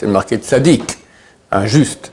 c'est 0.00 0.06
marqué 0.06 0.36
tzaddik, 0.36 0.96
un 1.52 1.66
juste, 1.66 2.12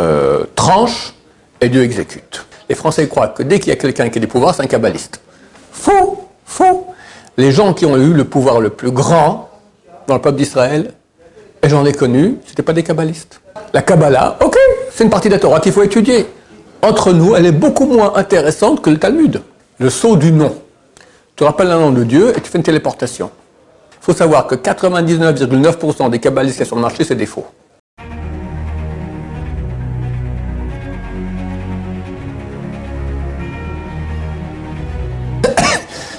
euh, 0.00 0.44
tranche 0.56 1.14
et 1.60 1.68
Dieu 1.68 1.82
exécute. 1.82 2.44
Les 2.68 2.74
Français 2.74 3.06
croient 3.06 3.28
que 3.28 3.44
dès 3.44 3.60
qu'il 3.60 3.68
y 3.68 3.72
a 3.72 3.76
quelqu'un 3.76 4.08
qui 4.08 4.18
a 4.18 4.20
des 4.20 4.26
pouvoirs, 4.26 4.56
c'est 4.56 4.62
un 4.62 4.66
kabbaliste. 4.66 5.20
Faux, 5.70 6.28
faux. 6.44 6.88
Les 7.36 7.52
gens 7.52 7.74
qui 7.74 7.86
ont 7.86 7.96
eu 7.96 8.12
le 8.12 8.24
pouvoir 8.24 8.60
le 8.60 8.70
plus 8.70 8.90
grand 8.90 9.50
dans 10.08 10.14
le 10.14 10.20
peuple 10.20 10.38
d'Israël, 10.38 10.94
et 11.62 11.68
j'en 11.68 11.84
ai 11.84 11.92
connu, 11.92 12.38
ce 12.44 12.50
n'étaient 12.50 12.62
pas 12.64 12.72
des 12.72 12.82
kabbalistes. 12.82 13.40
La 13.72 13.82
Kabbalah, 13.82 14.36
ok, 14.44 14.56
c'est 14.92 15.04
une 15.04 15.10
partie 15.10 15.28
de 15.28 15.34
la 15.34 15.40
Torah 15.40 15.60
qu'il 15.60 15.72
faut 15.72 15.82
étudier. 15.82 16.26
Entre 16.82 17.12
nous, 17.12 17.36
elle 17.36 17.46
est 17.46 17.52
beaucoup 17.52 17.86
moins 17.86 18.14
intéressante 18.16 18.82
que 18.82 18.90
le 18.90 18.98
Talmud. 18.98 19.42
Le 19.78 19.90
saut 19.90 20.16
du 20.16 20.32
nom. 20.32 20.56
Tu 21.36 21.44
rappelles 21.44 21.70
un 21.70 21.78
nom 21.78 21.90
de 21.90 22.04
Dieu 22.04 22.30
et 22.36 22.40
tu 22.40 22.50
fais 22.50 22.58
une 22.58 22.64
téléportation. 22.64 23.30
Il 24.08 24.12
faut 24.12 24.18
savoir 24.18 24.46
que 24.46 24.54
99,9% 24.54 26.10
des 26.10 26.20
kabbalistes 26.20 26.58
qui 26.58 26.62
sont 26.62 26.68
sur 26.68 26.76
le 26.76 26.82
marché, 26.82 27.02
c'est 27.02 27.16
des 27.16 27.26
faux. 27.26 27.44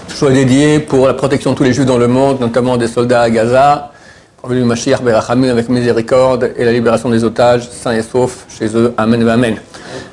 soit 0.10 0.32
dédié 0.32 0.82
pour 0.82 1.08
la 1.08 1.14
protection 1.14 1.52
de 1.54 1.56
tous 1.56 1.64
les 1.64 1.72
juifs 1.72 1.86
dans 1.86 1.98
le 1.98 2.10
monde, 2.10 2.42
notamment 2.42 2.76
des 2.76 2.90
soldats 2.90 3.22
à 3.22 3.30
Gaza, 3.30 3.94
pour 4.36 4.50
le 4.50 4.66
Mashiach 4.66 5.02
Berachamim 5.02 5.50
avec 5.50 5.70
miséricorde 5.70 6.52
et 6.58 6.66
la 6.66 6.74
libération 6.74 7.10
des 7.10 7.24
otages, 7.24 7.70
sains 7.70 7.94
et 7.94 8.02
saufs 8.02 8.48
chez 8.50 8.68
eux. 8.76 8.94
Amen, 8.98 9.26
amen. 9.30 9.62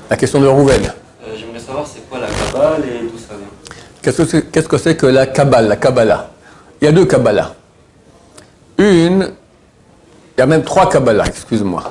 La 0.08 0.16
question 0.16 0.40
de 0.40 0.46
Rouven. 0.46 0.80
Euh, 1.26 1.34
J'aimerais 1.36 1.58
savoir 1.58 1.84
c'est 1.92 2.08
quoi 2.08 2.20
la 2.20 2.28
Kabbale 2.28 2.82
et 2.84 3.02
d'où 3.02 3.18
ça 3.18 3.34
Qu'est-ce 4.00 4.22
vient. 4.22 4.40
que 4.42 4.48
c'est 4.52 4.68
que, 4.68 4.78
c'est 4.78 4.96
que 4.96 5.06
la 5.06 5.26
Kabbale, 5.26 5.66
la 5.66 5.74
Kabbalah 5.74 6.30
Il 6.80 6.84
y 6.84 6.88
a 6.88 6.92
deux 6.92 7.06
Kabbalah. 7.06 7.56
Une, 8.78 9.30
il 10.36 10.40
y 10.40 10.42
a 10.42 10.46
même 10.46 10.62
trois 10.62 10.88
Kabbalah, 10.88 11.26
excuse-moi. 11.26 11.82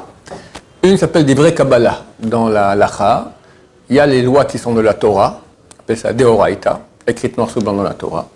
Une 0.84 0.98
s'appelle 0.98 1.26
des 1.26 1.34
vrais 1.34 1.54
Kabbalah 1.54 2.04
dans 2.20 2.50
la 2.50 2.76
Lacha. 2.76 3.32
Il 3.90 3.96
y 3.96 4.00
a 4.00 4.06
les 4.06 4.22
lois 4.22 4.46
qui 4.46 4.58
sont 4.58 4.74
de 4.74 4.82
la 4.82 4.94
Torah, 4.94 5.42
on 5.78 5.82
appelle 5.82 5.98
ça 5.98 6.14
Deoraita 6.14 6.82
écrites 7.06 7.38
noir 7.38 7.50
sur 7.50 7.62
blanc 7.62 7.74
dans 7.74 7.84
la 7.84 7.94
Torah. 7.94 8.28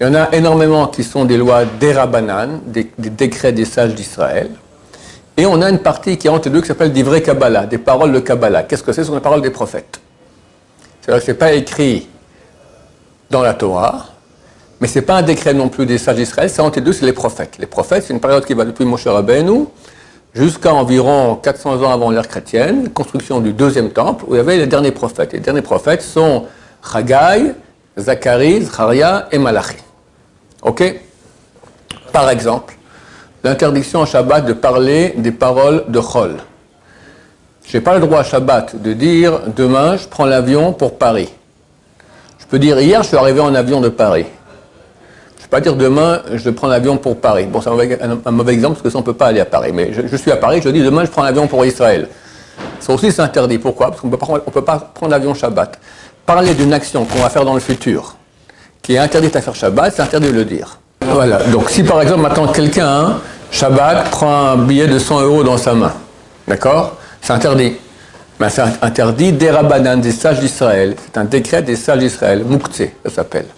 Il 0.00 0.06
y 0.06 0.10
en 0.10 0.14
a 0.14 0.34
énormément 0.34 0.88
qui 0.88 1.04
sont 1.04 1.24
des 1.24 1.36
lois 1.36 1.64
d'Erabanan, 1.64 2.60
des, 2.66 2.90
des 2.98 3.10
décrets 3.10 3.52
des 3.52 3.64
sages 3.64 3.94
d'Israël. 3.94 4.50
Et 5.36 5.46
on 5.46 5.62
a 5.62 5.70
une 5.70 5.78
partie 5.78 6.18
qui 6.18 6.26
est 6.26 6.30
entre 6.30 6.50
deux 6.50 6.60
qui 6.60 6.66
s'appelle 6.66 6.92
des 6.92 7.02
vrais 7.02 7.22
Kabbalah, 7.22 7.66
des 7.66 7.78
paroles 7.78 8.12
de 8.12 8.20
Kabbalah. 8.20 8.64
Qu'est-ce 8.64 8.82
que 8.82 8.92
c'est? 8.92 9.02
Ce 9.02 9.08
sont 9.08 9.14
les 9.14 9.20
paroles 9.20 9.42
des 9.42 9.50
prophètes. 9.50 10.00
C'est-à-dire 11.00 11.20
que 11.20 11.26
ce 11.26 11.30
n'est 11.30 11.38
pas 11.38 11.52
écrit 11.52 12.08
dans 13.30 13.42
la 13.42 13.54
Torah, 13.54 14.06
mais 14.82 14.88
ce 14.88 14.98
n'est 14.98 15.04
pas 15.04 15.18
un 15.18 15.22
décret 15.22 15.54
non 15.54 15.68
plus 15.68 15.86
des 15.86 15.96
sages 15.96 16.16
d'Israël, 16.16 16.50
c'est 16.50 16.60
entre 16.60 16.80
les 16.80 16.84
deux, 16.84 16.92
c'est 16.92 17.06
les 17.06 17.12
prophètes. 17.12 17.54
Les 17.60 17.66
prophètes, 17.66 18.02
c'est 18.04 18.12
une 18.12 18.18
période 18.18 18.44
qui 18.44 18.52
va 18.52 18.64
depuis 18.64 18.84
Moshe 18.84 19.06
Rabbeinu 19.06 19.66
jusqu'à 20.34 20.74
environ 20.74 21.36
400 21.36 21.84
ans 21.84 21.92
avant 21.92 22.10
l'ère 22.10 22.26
chrétienne, 22.26 22.88
construction 22.88 23.38
du 23.38 23.52
deuxième 23.52 23.90
temple, 23.90 24.24
où 24.26 24.34
il 24.34 24.38
y 24.38 24.40
avait 24.40 24.56
les 24.56 24.66
derniers 24.66 24.90
prophètes. 24.90 25.34
Les 25.34 25.38
derniers 25.38 25.62
prophètes 25.62 26.02
sont 26.02 26.46
Chagai, 26.82 27.54
Zacharie, 27.96 28.62
Zacharia 28.62 29.28
et 29.30 29.38
Malachi. 29.38 29.76
Ok? 30.62 30.82
Par 32.12 32.28
exemple, 32.28 32.74
l'interdiction 33.44 34.00
en 34.00 34.06
Shabbat 34.06 34.44
de 34.46 34.52
parler 34.52 35.14
des 35.16 35.30
paroles 35.30 35.84
de 35.86 36.00
Chol. 36.00 36.38
Je 37.64 37.76
n'ai 37.76 37.84
pas 37.84 37.94
le 37.94 38.00
droit 38.00 38.18
à 38.18 38.24
Shabbat 38.24 38.82
de 38.82 38.94
dire 38.94 39.42
demain 39.54 39.96
je 39.96 40.08
prends 40.08 40.26
l'avion 40.26 40.72
pour 40.72 40.98
Paris. 40.98 41.32
Je 42.40 42.46
peux 42.46 42.58
dire 42.58 42.80
hier 42.80 43.04
je 43.04 43.08
suis 43.08 43.16
arrivé 43.16 43.38
en 43.38 43.54
avion 43.54 43.80
de 43.80 43.88
Paris. 43.88 44.26
Pas 45.52 45.60
dire 45.60 45.76
demain 45.76 46.22
je 46.32 46.48
prends 46.48 46.66
l'avion 46.66 46.96
pour 46.96 47.20
Paris. 47.20 47.44
Bon, 47.44 47.60
c'est 47.60 47.68
un, 47.68 48.30
mauvais- 48.30 48.54
exemple 48.54 48.72
parce 48.72 48.84
que 48.84 48.88
ça 48.88 48.96
on 48.96 49.02
ne 49.02 49.04
peut 49.04 49.12
pas 49.12 49.26
aller 49.26 49.40
à 49.40 49.44
Paris. 49.44 49.70
Mais 49.74 49.92
je, 49.92 50.16
suis 50.16 50.30
à 50.30 50.36
Paris, 50.38 50.62
je 50.64 50.70
dis 50.70 50.82
demain 50.82 51.04
je 51.04 51.10
prends 51.10 51.22
l'avion 51.22 51.46
pour 51.46 51.62
Israël. 51.66 52.08
Ça 52.80 52.94
aussi 52.94 53.12
c'est 53.12 53.20
interdit. 53.20 53.58
Pourquoi? 53.58 53.88
Parce 53.88 54.00
qu'on 54.00 54.06
ne 54.08 54.16
peut 54.16 54.64
pas 54.64 54.78
prendre 54.94 55.10
l'avion 55.10 55.34
Shabbat. 55.34 55.78
Parler 56.24 56.54
d'une 56.54 56.72
action 56.72 57.04
qu'on 57.04 57.18
va 57.18 57.28
faire 57.28 57.44
dans 57.44 57.52
le 57.52 57.60
futur, 57.60 58.16
qui 58.80 58.94
est 58.94 58.98
interdite 58.98 59.36
à 59.36 59.42
faire 59.42 59.54
Shabbat, 59.54 59.92
c'est 59.94 60.00
interdit 60.00 60.28
de 60.28 60.32
le 60.32 60.46
dire. 60.46 60.78
Voilà. 61.02 61.42
Donc 61.42 61.68
si 61.68 61.82
par 61.82 62.00
exemple 62.00 62.22
maintenant 62.22 62.48
quelqu'un, 62.48 62.88
hein, 62.88 63.20
Shabbat, 63.50 64.08
prend 64.08 64.52
un 64.52 64.56
billet 64.56 64.86
de 64.86 64.98
100 64.98 65.20
euros 65.20 65.44
dans 65.44 65.58
sa 65.58 65.74
main, 65.74 65.92
d'accord? 66.48 66.96
C'est 67.20 67.34
interdit. 67.34 67.76
Mais 68.40 68.48
c'est 68.48 68.62
interdit 68.80 69.32
des 69.32 69.50
rabbanan, 69.50 70.00
des 70.00 70.12
sages 70.12 70.40
d'Israël. 70.40 70.96
C'est 71.04 71.18
un 71.18 71.24
décret 71.24 71.60
des 71.60 71.76
sages 71.76 71.98
d'Israël, 71.98 72.42
Moukhtse, 72.42 72.84
ça 73.04 73.10
s'appelle. 73.10 73.48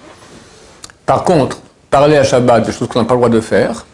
Par 1.06 1.22
contre, 1.22 1.58
parler 1.94 2.16
à 2.16 2.24
Shabbat 2.24 2.66
de 2.66 2.72
choses 2.72 2.88
qu'on 2.88 2.98
n'a 2.98 3.04
pas 3.04 3.14
le 3.14 3.20
droit 3.20 3.28
de 3.28 3.40
faire, 3.40 3.86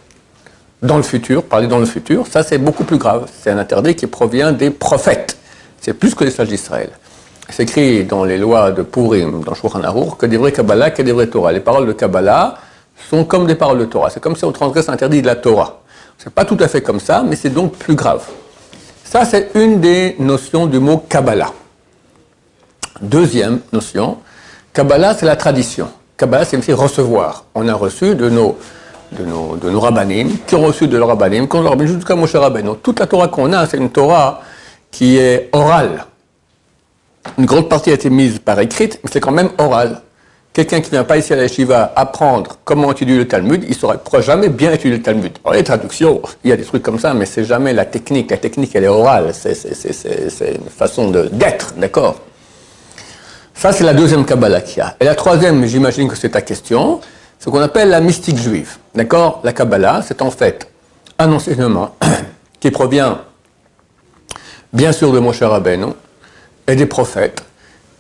dans 0.81 0.97
le 0.97 1.03
futur, 1.03 1.43
parler 1.43 1.67
dans 1.67 1.79
le 1.79 1.85
futur, 1.85 2.27
ça 2.27 2.43
c'est 2.43 2.57
beaucoup 2.57 2.85
plus 2.85 2.97
grave. 2.97 3.29
C'est 3.43 3.51
un 3.51 3.59
interdit 3.59 3.95
qui 3.95 4.07
provient 4.07 4.53
des 4.53 4.71
prophètes. 4.71 5.37
C'est 5.83 5.93
plus 5.93 6.15
que 6.15 6.25
les 6.25 6.31
sages 6.31 6.49
d'Israël. 6.49 6.89
C'est 7.51 7.65
écrit 7.65 8.05
dans 8.05 8.25
les 8.25 8.39
lois 8.39 8.73
de 8.73 8.81
Purim, 8.81 9.45
dans 9.45 9.53
Shulchan 9.53 9.85
Aruch, 9.85 10.17
que 10.17 10.25
des 10.25 10.39
vrais 10.39 10.51
Kabbalah, 10.51 10.93
que 10.93 11.03
des 11.03 11.13
vrais 11.13 11.27
Torah. 11.27 11.53
Les 11.53 11.61
paroles 11.61 11.87
de 11.87 11.93
Kabbalah 11.93 12.55
sont 13.11 13.27
comme 13.27 13.47
des 13.47 13.55
paroles 13.55 13.81
de 13.81 13.85
Torah. 13.85 14.09
C'est 14.09 14.21
comme 14.21 14.35
si 14.35 14.47
on 14.47 14.53
transgresse 14.53 14.87
l'interdit 14.87 15.21
de 15.21 15.27
la 15.27 15.37
Torah. 15.37 15.83
C'est 16.17 16.33
pas 16.33 16.47
tout 16.47 16.57
à 16.59 16.69
fait 16.69 16.81
comme 16.81 17.01
ça, 17.01 17.23
mais 17.23 17.37
c'est 17.37 17.51
donc 17.51 17.75
plus 17.75 17.97
grave. 17.97 18.25
Ça, 19.05 19.27
c'est 19.27 19.51
une 19.55 19.79
des 19.79 20.17
notions 20.19 20.65
du 20.65 20.79
mot 20.79 21.05
Kabbalah. 21.07 21.53
Deuxième 23.03 23.61
notion, 23.75 24.17
Kabbalah, 24.73 25.13
c'est 25.13 25.27
la 25.27 25.37
tradition. 25.37 25.91
Kabbalah, 26.21 26.45
c'est 26.45 26.59
aussi 26.59 26.75
recevoir. 26.75 27.47
On 27.55 27.67
a 27.67 27.73
reçu 27.73 28.15
de 28.15 28.29
nos, 28.29 28.59
de 29.19 29.25
nos, 29.25 29.57
de 29.57 29.71
nos 29.71 29.81
qui 30.47 30.55
ont 30.55 30.67
reçu 30.67 30.87
de 30.87 30.99
leurs 30.99 31.09
rabbanim, 31.09 31.49
qui 31.49 31.57
ont 31.57 31.63
rabbanim 31.63 31.95
jusqu'à 31.95 32.15
Moshe 32.15 32.35
Rabbeinu. 32.37 32.73
Toute 32.83 33.01
la 33.01 33.07
Torah 33.07 33.29
qu'on 33.29 33.51
a, 33.55 33.67
c'est 33.67 33.79
une 33.79 33.89
Torah 33.89 34.43
qui 34.91 35.17
est 35.17 35.49
orale. 35.53 36.05
Une 37.39 37.47
grande 37.47 37.71
partie 37.71 37.91
a 37.91 37.95
été 37.95 38.11
mise 38.11 38.39
par 38.39 38.61
écrite, 38.61 39.01
mais 39.03 39.09
c'est 39.11 39.21
quand 39.21 39.33
même 39.33 39.49
oral. 39.57 40.03
Quelqu'un 40.53 40.83
qui 40.83 40.91
vient 40.91 41.05
pas 41.05 41.17
ici 41.17 41.33
à 41.33 41.37
la 41.37 41.45
yeshiva 41.45 41.91
apprendre 41.97 42.59
comment 42.65 42.93
étudier 42.93 43.17
le 43.17 43.27
Talmud, 43.27 43.65
il 43.67 43.71
ne 43.71 43.97
pourra 43.97 44.21
jamais 44.21 44.51
bien 44.51 44.73
étudier 44.73 44.99
le 44.99 45.03
Talmud. 45.03 45.33
Les 45.55 45.65
traductions, 45.65 46.21
il 46.45 46.51
y 46.51 46.53
a 46.53 46.57
des 46.59 46.65
trucs 46.65 46.83
comme 46.83 46.99
ça, 46.99 47.15
mais 47.15 47.25
c'est 47.25 47.45
jamais 47.45 47.73
la 47.73 47.87
technique. 47.87 48.31
La 48.31 48.37
technique, 48.37 48.77
elle 48.77 48.85
est 48.85 48.89
orale. 48.89 49.33
C'est, 49.33 49.55
une 50.55 50.69
façon 50.69 51.11
d'être, 51.11 51.73
d'accord? 51.79 52.17
Ça, 53.61 53.75
c'est 53.75 53.85
la 53.85 53.93
deuxième 53.93 54.25
Kabbalah 54.25 54.63
qu'il 54.63 54.79
y 54.79 54.81
a. 54.81 54.97
Et 55.01 55.05
la 55.05 55.15
troisième, 55.15 55.67
j'imagine 55.67 56.09
que 56.09 56.17
c'est 56.17 56.31
ta 56.31 56.41
question, 56.41 56.99
ce 57.39 57.51
qu'on 57.51 57.61
appelle 57.61 57.91
la 57.91 58.01
mystique 58.01 58.39
juive. 58.39 58.79
D'accord? 58.95 59.43
La 59.45 59.53
Kabbalah, 59.53 60.01
c'est 60.01 60.23
en 60.23 60.31
fait 60.31 60.67
un 61.19 61.31
enseignement 61.31 61.95
qui 62.61 62.71
provient, 62.71 63.21
bien 64.73 64.93
sûr, 64.93 65.13
de 65.13 65.19
Moshe 65.19 65.43
Rabbeinu 65.43 65.89
et 66.67 66.75
des 66.75 66.87
prophètes. 66.87 67.43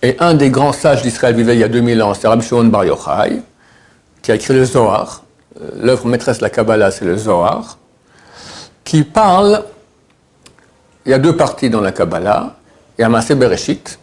Et 0.01 0.17
un 0.19 0.33
des 0.33 0.49
grands 0.49 0.73
sages 0.73 1.03
d'Israël 1.03 1.35
vivait 1.35 1.57
il 1.57 1.61
y 1.61 1.65
a 1.65 1.69
2000 1.69 2.03
ans, 2.05 2.15
c'est 2.15 2.27
Rabbi 2.27 2.43
Shimon 2.43 2.65
Bar 2.65 2.87
Yochai, 2.87 3.43
qui 4.23 4.33
a 4.33 4.37
écrit 4.37 4.55
le 4.55 4.65
Zohar. 4.65 5.25
Euh, 5.61 5.73
L'œuvre 5.77 6.07
maîtresse 6.07 6.39
de 6.39 6.43
la 6.43 6.49
Kabbalah, 6.49 6.91
c'est 6.91 7.05
le 7.05 7.19
Zohar, 7.19 7.77
qui 8.83 9.05
parle, 9.05 9.63
il 11.05 11.11
y 11.11 11.15
a 11.15 11.19
deux 11.19 11.37
parties 11.37 11.69
dans 11.69 11.83
la 11.83 11.93
Kabbalah. 11.93 12.57
Il 12.99 13.03
y 13.03 13.05
a 13.05 13.11
Maaseh 13.11 13.35
Bereshit, 13.35 13.99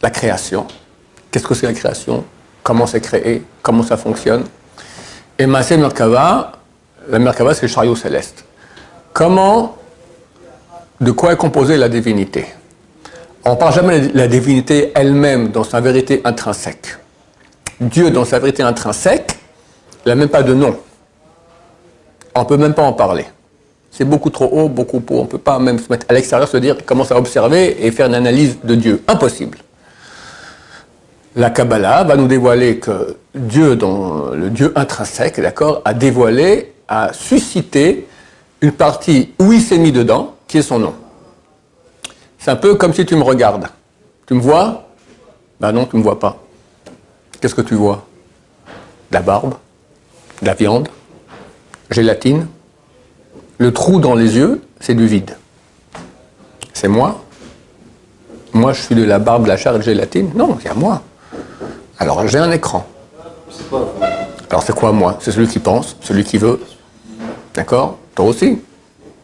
la 0.00 0.08
création. 0.08 0.66
Qu'est-ce 1.36 1.46
que 1.46 1.54
c'est 1.54 1.66
la 1.66 1.74
création? 1.74 2.24
Comment 2.62 2.86
c'est 2.86 3.02
créé? 3.02 3.42
Comment 3.60 3.82
ça 3.82 3.98
fonctionne? 3.98 4.44
Et 5.38 5.44
Maaseh 5.44 5.76
Merkava, 5.76 6.52
la 7.10 7.18
Merkava, 7.18 7.52
c'est 7.52 7.66
le 7.66 7.68
chariot 7.68 7.94
céleste. 7.94 8.46
Comment, 9.12 9.76
de 10.98 11.10
quoi 11.10 11.34
est 11.34 11.36
composée 11.36 11.76
la 11.76 11.90
divinité? 11.90 12.46
On 13.44 13.50
ne 13.50 13.56
parle 13.56 13.74
jamais 13.74 14.00
de 14.00 14.16
la 14.16 14.28
divinité 14.28 14.92
elle-même 14.94 15.50
dans 15.50 15.62
sa 15.62 15.78
vérité 15.82 16.22
intrinsèque. 16.24 16.96
Dieu, 17.82 18.10
dans 18.10 18.24
sa 18.24 18.38
vérité 18.38 18.62
intrinsèque, 18.62 19.36
il 20.06 20.08
n'a 20.08 20.14
même 20.14 20.30
pas 20.30 20.42
de 20.42 20.54
nom. 20.54 20.74
On 22.34 22.40
ne 22.40 22.46
peut 22.46 22.56
même 22.56 22.72
pas 22.72 22.84
en 22.84 22.94
parler. 22.94 23.26
C'est 23.90 24.06
beaucoup 24.06 24.30
trop 24.30 24.48
haut, 24.50 24.70
beaucoup 24.70 25.00
pour. 25.00 25.20
On 25.20 25.24
ne 25.24 25.28
peut 25.28 25.36
pas 25.36 25.58
même 25.58 25.78
se 25.78 25.92
mettre 25.92 26.06
à 26.08 26.14
l'extérieur, 26.14 26.48
se 26.48 26.56
dire, 26.56 26.82
commencer 26.86 27.12
à 27.12 27.18
observer 27.18 27.84
et 27.86 27.90
faire 27.90 28.06
une 28.06 28.14
analyse 28.14 28.56
de 28.64 28.74
Dieu. 28.74 29.04
Impossible. 29.06 29.58
La 31.36 31.50
Kabbalah 31.50 32.02
va 32.04 32.16
nous 32.16 32.28
dévoiler 32.28 32.78
que 32.78 33.18
Dieu, 33.34 33.74
le 33.74 34.48
Dieu 34.48 34.72
intrinsèque, 34.74 35.38
d'accord, 35.38 35.82
a 35.84 35.92
dévoilé, 35.92 36.72
a 36.88 37.12
suscité 37.12 38.06
une 38.62 38.72
partie 38.72 39.34
où 39.38 39.52
il 39.52 39.60
s'est 39.60 39.76
mis 39.76 39.92
dedans, 39.92 40.34
qui 40.48 40.56
est 40.56 40.62
son 40.62 40.78
nom. 40.78 40.94
C'est 42.38 42.50
un 42.50 42.56
peu 42.56 42.76
comme 42.76 42.94
si 42.94 43.04
tu 43.04 43.16
me 43.16 43.22
regardes. 43.22 43.66
Tu 44.26 44.32
me 44.32 44.40
vois? 44.40 44.88
Ben 45.60 45.72
non, 45.72 45.84
tu 45.84 45.96
ne 45.96 45.98
me 45.98 46.04
vois 46.04 46.18
pas. 46.18 46.38
Qu'est-ce 47.38 47.54
que 47.54 47.60
tu 47.60 47.74
vois? 47.74 48.06
De 49.10 49.16
la 49.16 49.20
barbe, 49.20 49.54
de 50.40 50.46
la 50.46 50.54
viande, 50.54 50.88
gélatine. 51.90 52.46
Le 53.58 53.74
trou 53.74 54.00
dans 54.00 54.14
les 54.14 54.36
yeux, 54.36 54.62
c'est 54.80 54.94
du 54.94 55.06
vide. 55.06 55.36
C'est 56.72 56.88
moi? 56.88 57.22
Moi, 58.54 58.72
je 58.72 58.80
suis 58.80 58.94
de 58.94 59.04
la 59.04 59.18
barbe, 59.18 59.42
de 59.44 59.48
la 59.48 59.58
chair 59.58 59.74
et 59.74 59.78
de 59.78 59.82
gélatine 59.82 60.30
Non, 60.34 60.56
c'est 60.62 60.70
à 60.70 60.74
moi. 60.74 61.02
Alors, 61.98 62.26
j'ai 62.28 62.38
un 62.38 62.50
écran. 62.50 62.86
Alors, 64.50 64.62
c'est 64.62 64.74
quoi 64.74 64.92
moi? 64.92 65.16
C'est 65.20 65.32
celui 65.32 65.48
qui 65.48 65.58
pense, 65.58 65.96
celui 66.00 66.24
qui 66.24 66.38
veut. 66.38 66.60
D'accord? 67.54 67.98
Toi 68.14 68.26
aussi. 68.26 68.58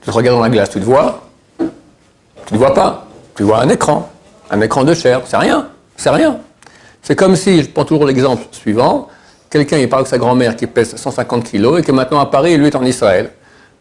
Tu 0.01 0.11
te 0.11 0.11
regardes 0.11 0.39
dans 0.39 0.43
la 0.43 0.51
glace, 0.51 0.71
tu 0.71 0.81
te 0.81 0.85
vois 0.85 1.23
Tu 2.47 2.55
ne 2.55 2.59
vois 2.59 2.75
pas. 2.75 3.07
Tu 3.37 3.45
vois 3.45 3.61
un 3.61 3.69
écran, 3.69 4.11
un 4.51 4.61
écran 4.61 4.85
de 4.85 4.95
chair. 4.95 5.23
C'est 5.27 5.37
rien. 5.37 5.69
C'est 5.97 6.11
rien. 6.11 6.39
C'est 7.03 7.17
comme 7.17 7.37
si, 7.37 7.63
je 7.63 7.69
prends 7.69 7.85
toujours 7.85 8.07
l'exemple 8.07 8.45
suivant, 8.53 9.09
quelqu'un 9.51 9.79
il 9.79 9.89
parle 9.89 10.05
de 10.05 10.09
sa 10.09 10.19
grand-mère 10.19 10.57
qui 10.57 10.67
pèse 10.67 10.97
150 10.97 11.45
kilos 11.45 11.81
et 11.81 11.83
que 11.83 11.93
maintenant 11.93 12.21
à 12.21 12.27
Paris, 12.27 12.57
lui 12.57 12.69
est 12.69 12.77
en 12.77 12.85
Israël. 12.85 13.31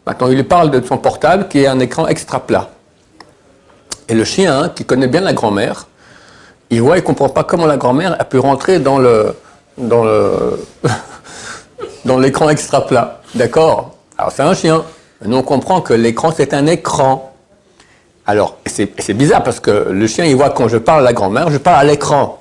Maintenant, 0.06 0.28
il 0.28 0.34
lui 0.34 0.42
parle 0.42 0.70
de 0.70 0.84
son 0.84 0.98
portable 0.98 1.48
qui 1.48 1.60
est 1.60 1.66
un 1.66 1.78
écran 1.78 2.08
extra 2.08 2.40
plat. 2.40 2.70
Et 4.08 4.14
le 4.14 4.24
chien, 4.24 4.70
qui 4.74 4.84
connaît 4.84 5.06
bien 5.06 5.20
la 5.20 5.32
grand-mère, 5.32 5.86
il 6.72 6.80
voit, 6.80 6.96
il 6.96 7.04
comprend 7.04 7.28
pas 7.28 7.44
comment 7.44 7.66
la 7.66 7.76
grand-mère 7.76 8.16
a 8.18 8.24
pu 8.24 8.38
rentrer 8.38 8.78
dans 8.78 8.98
le 8.98 9.36
dans 9.76 10.04
le 10.04 10.58
dans 12.06 12.18
l'écran 12.18 12.48
extra 12.48 12.86
plat. 12.86 13.20
D'accord? 13.34 13.94
Alors 14.16 14.32
c'est 14.32 14.42
un 14.42 14.54
chien. 14.54 14.82
Nous 15.22 15.36
on 15.36 15.42
comprend 15.42 15.82
que 15.82 15.92
l'écran 15.92 16.32
c'est 16.34 16.54
un 16.54 16.66
écran. 16.66 17.34
Alors 18.24 18.56
c'est 18.64 19.12
bizarre 19.12 19.42
parce 19.42 19.60
que 19.60 19.88
le 19.90 20.06
chien 20.06 20.24
il 20.24 20.34
voit 20.34 20.48
quand 20.48 20.66
je 20.68 20.78
parle 20.78 21.00
à 21.00 21.04
la 21.04 21.12
grand-mère, 21.12 21.50
je 21.50 21.58
parle 21.58 21.80
à 21.80 21.84
l'écran. 21.84 22.40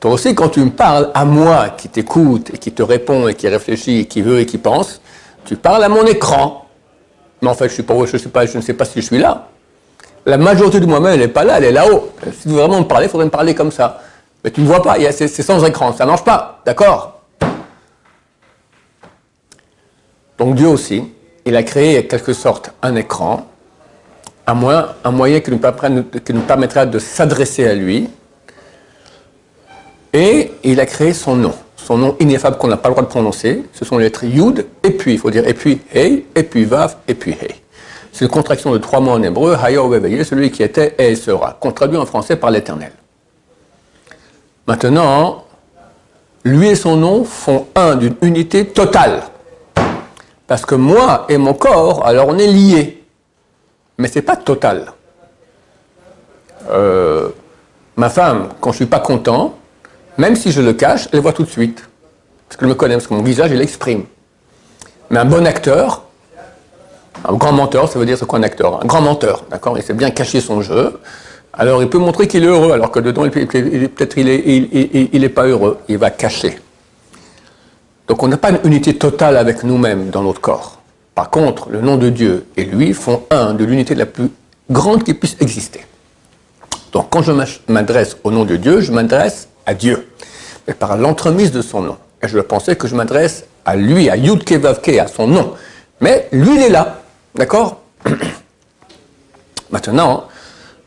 Toi 0.00 0.10
aussi 0.10 0.34
quand 0.34 0.50
tu 0.50 0.60
me 0.60 0.70
parles 0.70 1.10
à 1.14 1.24
moi 1.24 1.70
qui 1.70 1.88
t'écoute 1.88 2.50
et 2.52 2.58
qui 2.58 2.72
te 2.72 2.82
répond 2.82 3.26
et 3.26 3.34
qui 3.34 3.48
réfléchit 3.48 4.00
et 4.00 4.04
qui 4.04 4.20
veut 4.20 4.40
et 4.40 4.44
qui 4.44 4.58
pense, 4.58 5.00
tu 5.46 5.56
parles 5.56 5.82
à 5.82 5.88
mon 5.88 6.04
écran. 6.04 6.66
Mais 7.40 7.48
en 7.48 7.54
fait 7.54 7.70
je, 7.70 7.72
suis 7.74 7.82
pas, 7.84 7.94
je, 8.04 8.28
pas, 8.28 8.44
je 8.44 8.58
ne 8.58 8.62
sais 8.62 8.74
pas 8.74 8.84
si 8.84 9.00
je 9.00 9.06
suis 9.06 9.18
là. 9.18 9.48
La 10.24 10.38
majorité 10.38 10.78
de 10.78 10.86
moi-même 10.86 11.14
elle 11.14 11.20
n'est 11.20 11.28
pas 11.28 11.44
là, 11.44 11.58
elle 11.58 11.64
est 11.64 11.72
là-haut. 11.72 12.12
Si 12.32 12.42
tu 12.42 12.48
veux 12.50 12.60
vraiment 12.60 12.80
me 12.80 12.86
parler, 12.86 13.06
il 13.06 13.10
faudrait 13.10 13.26
me 13.26 13.30
parler 13.30 13.54
comme 13.54 13.72
ça. 13.72 14.00
Mais 14.44 14.50
tu 14.50 14.60
ne 14.60 14.66
vois 14.66 14.82
pas, 14.82 14.96
c'est 15.12 15.28
sans 15.28 15.64
écran, 15.64 15.92
ça 15.92 16.04
ne 16.04 16.10
marche 16.10 16.24
pas, 16.24 16.60
d'accord? 16.64 17.20
Donc 20.38 20.56
Dieu 20.56 20.66
aussi, 20.66 21.04
il 21.44 21.54
a 21.54 21.62
créé 21.62 21.98
en 21.98 22.02
quelque 22.02 22.32
sorte 22.32 22.72
un 22.82 22.96
écran, 22.96 23.46
un 24.46 24.54
moyen, 24.54 24.88
un 25.04 25.10
moyen 25.12 25.40
qui, 25.40 25.50
nous 25.50 26.02
qui 26.02 26.34
nous 26.34 26.40
permettra 26.40 26.86
de 26.86 26.98
s'adresser 26.98 27.68
à 27.68 27.74
lui, 27.74 28.08
et 30.12 30.52
il 30.64 30.80
a 30.80 30.86
créé 30.86 31.14
son 31.14 31.36
nom, 31.36 31.54
son 31.76 31.96
nom 31.96 32.16
ineffable 32.18 32.58
qu'on 32.58 32.68
n'a 32.68 32.76
pas 32.76 32.88
le 32.88 32.94
droit 32.94 33.04
de 33.04 33.08
prononcer, 33.08 33.62
ce 33.72 33.84
sont 33.84 33.98
les 33.98 34.04
lettres 34.04 34.24
Yud, 34.24 34.66
et 34.82 34.90
puis, 34.90 35.14
il 35.14 35.18
faut 35.18 35.30
dire, 35.30 35.46
et 35.46 35.54
puis 35.54 35.80
Hey, 35.92 36.26
et 36.34 36.42
puis 36.42 36.64
Vav, 36.64 36.96
et 37.06 37.14
puis 37.14 37.32
Hey. 37.32 37.61
C'est 38.12 38.26
une 38.26 38.30
contraction 38.30 38.72
de 38.72 38.78
trois 38.78 39.00
mots 39.00 39.12
en 39.12 39.22
hébreu, 39.22 39.56
Haya 39.60 39.80
celui 40.24 40.50
qui 40.50 40.62
était 40.62 40.94
et 40.98 41.16
sera, 41.16 41.58
traduit 41.74 41.96
en 41.96 42.04
français 42.04 42.36
par 42.36 42.50
l'éternel. 42.50 42.92
Maintenant, 44.66 45.44
lui 46.44 46.68
et 46.68 46.74
son 46.74 46.96
nom 46.96 47.24
font 47.24 47.66
un 47.74 47.96
d'une 47.96 48.14
unité 48.20 48.66
totale. 48.66 49.22
Parce 50.46 50.66
que 50.66 50.74
moi 50.74 51.24
et 51.30 51.38
mon 51.38 51.54
corps, 51.54 52.06
alors 52.06 52.28
on 52.28 52.38
est 52.38 52.46
liés. 52.46 53.02
Mais 53.96 54.08
ce 54.08 54.16
n'est 54.16 54.22
pas 54.22 54.36
total. 54.36 54.92
Euh, 56.70 57.30
ma 57.96 58.10
femme, 58.10 58.50
quand 58.60 58.70
je 58.70 58.74
ne 58.74 58.78
suis 58.78 58.86
pas 58.86 59.00
content, 59.00 59.56
même 60.18 60.36
si 60.36 60.52
je 60.52 60.60
le 60.60 60.74
cache, 60.74 61.08
elle 61.12 61.20
voit 61.20 61.32
tout 61.32 61.44
de 61.44 61.50
suite. 61.50 61.88
Parce 62.46 62.58
qu'elle 62.58 62.68
me 62.68 62.74
connaît, 62.74 62.94
parce 62.94 63.06
que 63.06 63.14
mon 63.14 63.22
visage, 63.22 63.50
il 63.50 63.58
l'exprime. 63.58 64.04
Mais 65.08 65.18
un 65.18 65.24
bon 65.24 65.46
acteur, 65.46 66.04
un 67.28 67.34
grand 67.34 67.52
menteur, 67.52 67.88
ça 67.88 67.98
veut 67.98 68.06
dire 68.06 68.18
ce 68.18 68.24
qu'un 68.24 68.42
acteur 68.42 68.82
Un 68.82 68.86
grand 68.86 69.00
menteur, 69.00 69.44
d'accord 69.50 69.76
Il 69.78 69.82
sait 69.84 69.94
bien 69.94 70.10
cacher 70.10 70.40
son 70.40 70.60
jeu. 70.60 70.98
Alors 71.52 71.82
il 71.82 71.88
peut 71.88 71.98
montrer 71.98 72.26
qu'il 72.26 72.42
est 72.44 72.48
heureux, 72.48 72.72
alors 72.72 72.90
que 72.90 72.98
dedans, 73.00 73.28
peut-être 73.28 74.18
il 74.18 74.26
n'est 74.26 75.08
il 75.12 75.30
pas 75.30 75.44
heureux, 75.44 75.78
il 75.88 75.98
va 75.98 76.10
cacher. 76.10 76.58
Donc 78.08 78.22
on 78.22 78.28
n'a 78.28 78.38
pas 78.38 78.50
une 78.50 78.60
unité 78.64 78.94
totale 78.94 79.36
avec 79.36 79.62
nous-mêmes 79.62 80.10
dans 80.10 80.22
notre 80.22 80.40
corps. 80.40 80.80
Par 81.14 81.30
contre, 81.30 81.68
le 81.68 81.80
nom 81.80 81.96
de 81.96 82.08
Dieu 82.08 82.46
et 82.56 82.64
lui 82.64 82.94
font 82.94 83.22
un 83.30 83.52
de 83.52 83.64
l'unité 83.64 83.94
la 83.94 84.06
plus 84.06 84.30
grande 84.70 85.04
qui 85.04 85.12
puisse 85.14 85.36
exister. 85.40 85.84
Donc 86.92 87.08
quand 87.10 87.22
je 87.22 87.32
m'adresse 87.68 88.16
au 88.24 88.30
nom 88.30 88.44
de 88.44 88.56
Dieu, 88.56 88.80
je 88.80 88.92
m'adresse 88.92 89.48
à 89.66 89.74
Dieu, 89.74 90.08
mais 90.66 90.74
par 90.74 90.96
l'entremise 90.96 91.52
de 91.52 91.60
son 91.60 91.82
nom. 91.82 91.96
Et 92.22 92.28
je 92.28 92.38
pensais 92.38 92.76
que 92.76 92.88
je 92.88 92.94
m'adresse 92.94 93.44
à 93.64 93.76
lui, 93.76 94.08
à 94.08 94.16
Yud 94.16 94.44
Kevavke, 94.44 94.96
à 94.98 95.06
son 95.06 95.26
nom. 95.26 95.52
Mais 96.00 96.28
lui, 96.32 96.56
il 96.56 96.62
est 96.62 96.68
là. 96.70 97.01
D'accord 97.34 97.80
Maintenant, 99.70 100.28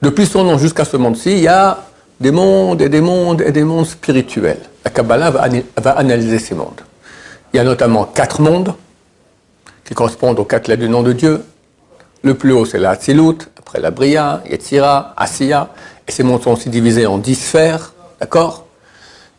depuis 0.02 0.28
son 0.28 0.44
nom 0.44 0.58
jusqu'à 0.58 0.86
ce 0.86 0.98
monde-ci, 0.98 1.32
il 1.32 1.40
y 1.40 1.48
a 1.48 1.84
des 2.20 2.32
mondes 2.32 2.82
et 2.82 2.90
des 2.90 3.02
mondes 3.02 3.42
et 3.42 3.52
des 3.52 3.64
mondes 3.64 3.86
spirituels. 3.86 4.62
La 4.84 4.92
Kabbalah 4.92 5.32
va, 5.32 5.92
analyser 5.92 6.40
ces 6.40 6.54
mondes. 6.54 6.82
Il 7.52 7.58
y 7.58 7.60
a 7.60 7.64
notamment 7.64 8.06
quatre 8.06 8.42
mondes 8.42 8.74
qui 9.84 9.94
correspondent 9.94 10.40
aux 10.40 10.46
quatre 10.46 10.68
lettres 10.68 10.84
du 10.84 10.90
nom 10.90 11.02
de 11.02 11.14
Dieu. 11.14 11.44
Le 12.24 12.36
plus 12.36 12.52
haut, 12.52 12.66
c'est 12.66 12.80
la 12.80 12.92
Hatzilut, 12.92 13.38
après 13.58 13.80
la 13.80 13.92
Bria, 13.92 14.42
Yetzira, 14.50 15.14
Asiya. 15.18 15.70
Et 16.08 16.12
ces 16.12 16.24
mondes 16.24 16.44
sont 16.44 16.52
aussi 16.52 16.70
divisés 16.70 17.06
en 17.06 17.18
dix 17.18 17.36
sphères, 17.36 17.94
d'accord? 18.20 18.66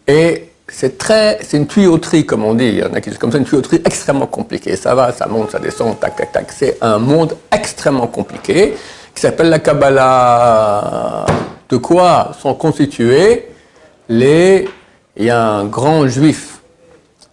Et 0.08 0.50
c'est 0.68 0.98
très, 0.98 1.38
c'est 1.42 1.56
une 1.56 1.66
tuyauterie, 1.66 2.26
comme 2.26 2.44
on 2.44 2.54
dit. 2.54 2.66
Il 2.66 2.78
y 2.78 2.82
en 2.82 2.92
a 2.92 3.00
qui 3.00 3.10
disent 3.10 3.18
comme 3.18 3.30
ça, 3.30 3.38
une 3.38 3.44
tuyauterie 3.44 3.80
extrêmement 3.84 4.26
compliquée. 4.26 4.76
Ça 4.76 4.94
va, 4.94 5.12
ça 5.12 5.26
monte, 5.26 5.52
ça 5.52 5.58
descend, 5.58 5.98
tac, 5.98 6.16
tac, 6.16 6.32
tac. 6.32 6.52
C'est 6.52 6.78
un 6.80 6.98
monde 6.98 7.36
extrêmement 7.52 8.08
compliqué 8.08 8.74
qui 9.14 9.20
s'appelle 9.20 9.48
la 9.48 9.60
Kabbalah. 9.60 11.26
De 11.68 11.76
quoi 11.76 12.32
sont 12.40 12.54
constitués 12.54 13.48
les. 14.08 14.68
Il 15.16 15.24
y 15.24 15.30
a 15.30 15.42
un 15.42 15.64
grand 15.64 16.06
juif 16.06 16.60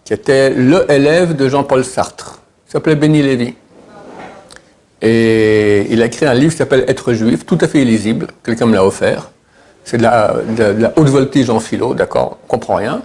qui 0.04 0.14
était 0.14 0.50
le 0.50 0.90
élève 0.90 1.36
de 1.36 1.48
Jean-Paul 1.48 1.84
Sartre. 1.84 2.40
Il 2.68 2.72
s'appelait 2.72 2.96
Benny 2.96 3.22
Lévy. 3.22 3.54
Et 5.02 5.86
il 5.90 6.00
a 6.00 6.06
écrit 6.06 6.24
un 6.24 6.32
livre 6.32 6.52
qui 6.52 6.58
s'appelle 6.58 6.84
Être 6.88 7.12
juif, 7.12 7.44
tout 7.44 7.58
à 7.60 7.68
fait 7.68 7.82
illisible. 7.82 8.28
Quelqu'un 8.42 8.66
me 8.66 8.74
l'a 8.74 8.84
offert. 8.84 9.30
C'est 9.84 9.98
de 9.98 10.02
la, 10.02 10.34
haute 10.96 11.08
voltige 11.08 11.50
en 11.50 11.60
philo, 11.60 11.92
d'accord 11.92 12.38
On 12.44 12.46
comprend 12.46 12.76
rien. 12.76 13.02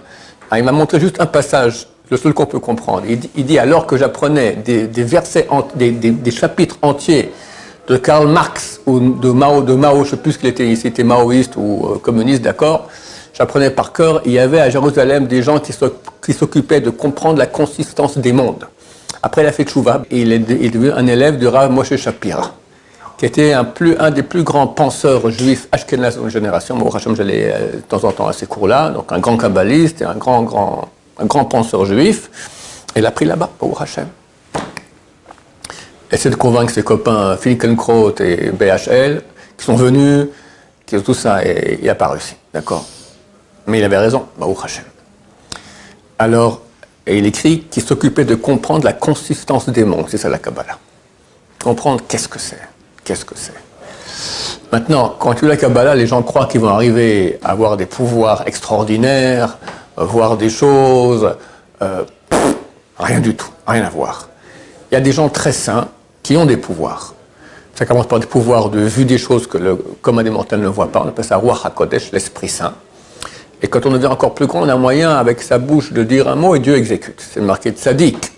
Ah, 0.50 0.58
il 0.58 0.64
m'a 0.64 0.72
montré 0.72 0.98
juste 0.98 1.20
un 1.20 1.26
passage, 1.26 1.86
le 2.10 2.16
seul 2.16 2.34
qu'on 2.34 2.46
peut 2.46 2.58
comprendre. 2.58 3.04
Il, 3.08 3.46
dit 3.46 3.58
alors 3.58 3.86
que 3.86 3.96
j'apprenais 3.96 4.56
des, 4.56 4.86
versets, 5.04 5.46
des 5.76 6.30
chapitres 6.30 6.76
entiers 6.82 7.32
de 7.90 7.96
Karl 7.96 8.28
Marx 8.28 8.80
ou 8.86 9.00
de 9.00 9.30
Mao, 9.30 9.62
de 9.62 9.74
Mao, 9.74 10.04
je 10.04 10.10
sais 10.10 10.16
plus 10.16 10.36
qu'il 10.36 10.48
était, 10.48 10.74
s'il 10.76 10.86
était 10.86 11.02
maoïste 11.02 11.54
ou 11.56 11.86
euh, 11.86 11.98
communiste, 11.98 12.42
d'accord. 12.42 12.88
J'apprenais 13.34 13.70
par 13.70 13.92
cœur. 13.92 14.22
Il 14.24 14.32
y 14.32 14.38
avait 14.38 14.60
à 14.60 14.70
Jérusalem 14.70 15.26
des 15.26 15.42
gens 15.42 15.58
qui 15.60 16.32
s'occupaient 16.32 16.80
de 16.80 16.90
comprendre 16.90 17.38
la 17.38 17.46
consistance 17.46 18.16
des 18.16 18.32
mondes. 18.32 18.66
Après, 19.22 19.42
il 19.42 19.46
a 19.46 19.52
fait 19.52 19.64
Tchouva 19.64 20.02
et 20.10 20.20
il 20.20 20.32
est, 20.32 20.38
devenu 20.38 20.92
un 20.92 21.06
élève 21.06 21.38
de 21.38 21.46
Rav 21.46 21.70
Moshe 21.72 21.96
Shapira, 21.96 22.54
qui 23.20 23.26
était 23.26 23.52
un, 23.52 24.10
des 24.10 24.22
plus 24.22 24.42
grands 24.42 24.66
penseurs 24.66 25.30
juifs 25.30 25.68
ashkenaz 25.70 26.18
de 26.18 26.28
génération. 26.30 26.74
Moi, 26.74 26.90
Hachem, 26.92 27.14
j'allais 27.14 27.52
euh, 27.52 27.76
de 27.76 27.80
temps 27.82 28.02
en 28.04 28.12
temps 28.12 28.26
à 28.26 28.32
ces 28.32 28.46
cours-là. 28.46 28.88
Donc, 28.88 29.12
un 29.12 29.18
grand 29.18 29.36
kabbaliste 29.36 30.00
et 30.00 30.04
un 30.04 30.14
grand, 30.14 30.42
grand, 30.42 30.88
grand 31.20 31.44
penseur 31.44 31.84
juif. 31.84 32.30
Et 32.96 33.00
il 33.00 33.06
a 33.06 33.10
pris 33.10 33.26
là-bas, 33.26 33.50
pour 33.58 33.80
Hachem 33.80 34.08
essaie 36.10 36.30
de 36.30 36.34
convaincre 36.34 36.72
ses 36.72 36.82
copains 36.82 37.36
Finkenkraut 37.36 38.14
et 38.20 38.50
BHL, 38.50 39.22
qui 39.56 39.64
sont 39.64 39.76
venus, 39.76 40.26
qui 40.86 41.00
tout 41.00 41.14
ça, 41.14 41.44
et 41.44 41.78
il 41.80 41.86
n'a 41.86 41.94
pas 41.94 42.08
réussi, 42.08 42.34
d'accord? 42.52 42.84
Mais 43.66 43.78
il 43.78 43.84
avait 43.84 43.98
raison, 43.98 44.26
Baruch 44.36 44.58
Hashem. 44.64 44.84
Alors, 46.18 46.62
et 47.06 47.18
il 47.18 47.26
écrit 47.26 47.60
qu'il 47.70 47.82
s'occupait 47.82 48.24
de 48.24 48.34
comprendre 48.34 48.84
la 48.84 48.92
consistance 48.92 49.68
des 49.68 49.84
mondes, 49.84 50.06
c'est 50.08 50.18
ça 50.18 50.28
la 50.28 50.38
Kabbalah. 50.38 50.78
Comprendre 51.62 52.02
qu'est-ce 52.08 52.28
que 52.28 52.38
c'est, 52.38 52.58
qu'est-ce 53.04 53.24
que 53.24 53.34
c'est? 53.36 53.52
Maintenant, 54.72 55.14
quand 55.18 55.34
tu 55.34 55.46
la 55.46 55.56
Kabbalah, 55.56 55.94
les 55.94 56.06
gens 56.06 56.22
croient 56.22 56.46
qu'ils 56.46 56.60
vont 56.60 56.68
arriver 56.68 57.38
à 57.42 57.50
avoir 57.50 57.76
des 57.76 57.86
pouvoirs 57.86 58.44
extraordinaires, 58.46 59.58
voir 59.96 60.36
des 60.36 60.50
choses, 60.50 61.34
euh, 61.82 62.04
rien 62.98 63.20
du 63.20 63.34
tout, 63.34 63.50
rien 63.66 63.84
à 63.84 63.90
voir. 63.90 64.28
Il 64.90 64.94
y 64.94 64.96
a 64.96 65.00
des 65.00 65.12
gens 65.12 65.28
très 65.28 65.52
sains 65.52 65.88
qui 66.22 66.36
ont 66.36 66.46
des 66.46 66.56
pouvoirs. 66.56 67.14
Ça 67.74 67.86
commence 67.86 68.06
par 68.06 68.20
des 68.20 68.26
pouvoirs 68.26 68.68
de 68.68 68.80
vue 68.80 69.04
des 69.04 69.18
choses 69.18 69.46
que 69.46 69.58
le 69.58 69.74
commun 69.74 70.22
des 70.22 70.30
mortels 70.30 70.60
ne 70.60 70.68
voit 70.68 70.92
pas. 70.92 71.02
On 71.04 71.08
appelle 71.08 71.24
ça 71.24 71.36
Roi 71.36 71.58
HaKodesh, 71.64 72.12
l'Esprit 72.12 72.48
Saint. 72.48 72.74
Et 73.62 73.68
quand 73.68 73.86
on 73.86 73.90
devient 73.90 74.06
encore 74.06 74.34
plus 74.34 74.46
grand, 74.46 74.62
on 74.62 74.68
a 74.68 74.76
moyen, 74.76 75.10
avec 75.10 75.42
sa 75.42 75.58
bouche, 75.58 75.92
de 75.92 76.02
dire 76.02 76.28
un 76.28 76.34
mot 76.34 76.54
et 76.54 76.60
Dieu 76.60 76.76
exécute. 76.76 77.20
C'est 77.20 77.40
marqué 77.40 77.70
de 77.70 77.78
sadique, 77.78 78.32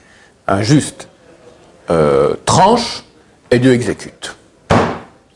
un 0.49 0.62
juste, 0.62 1.09
euh, 1.90 2.35
tranche 2.45 3.04
et 3.50 3.59
Dieu 3.59 3.73
exécute. 3.73 4.37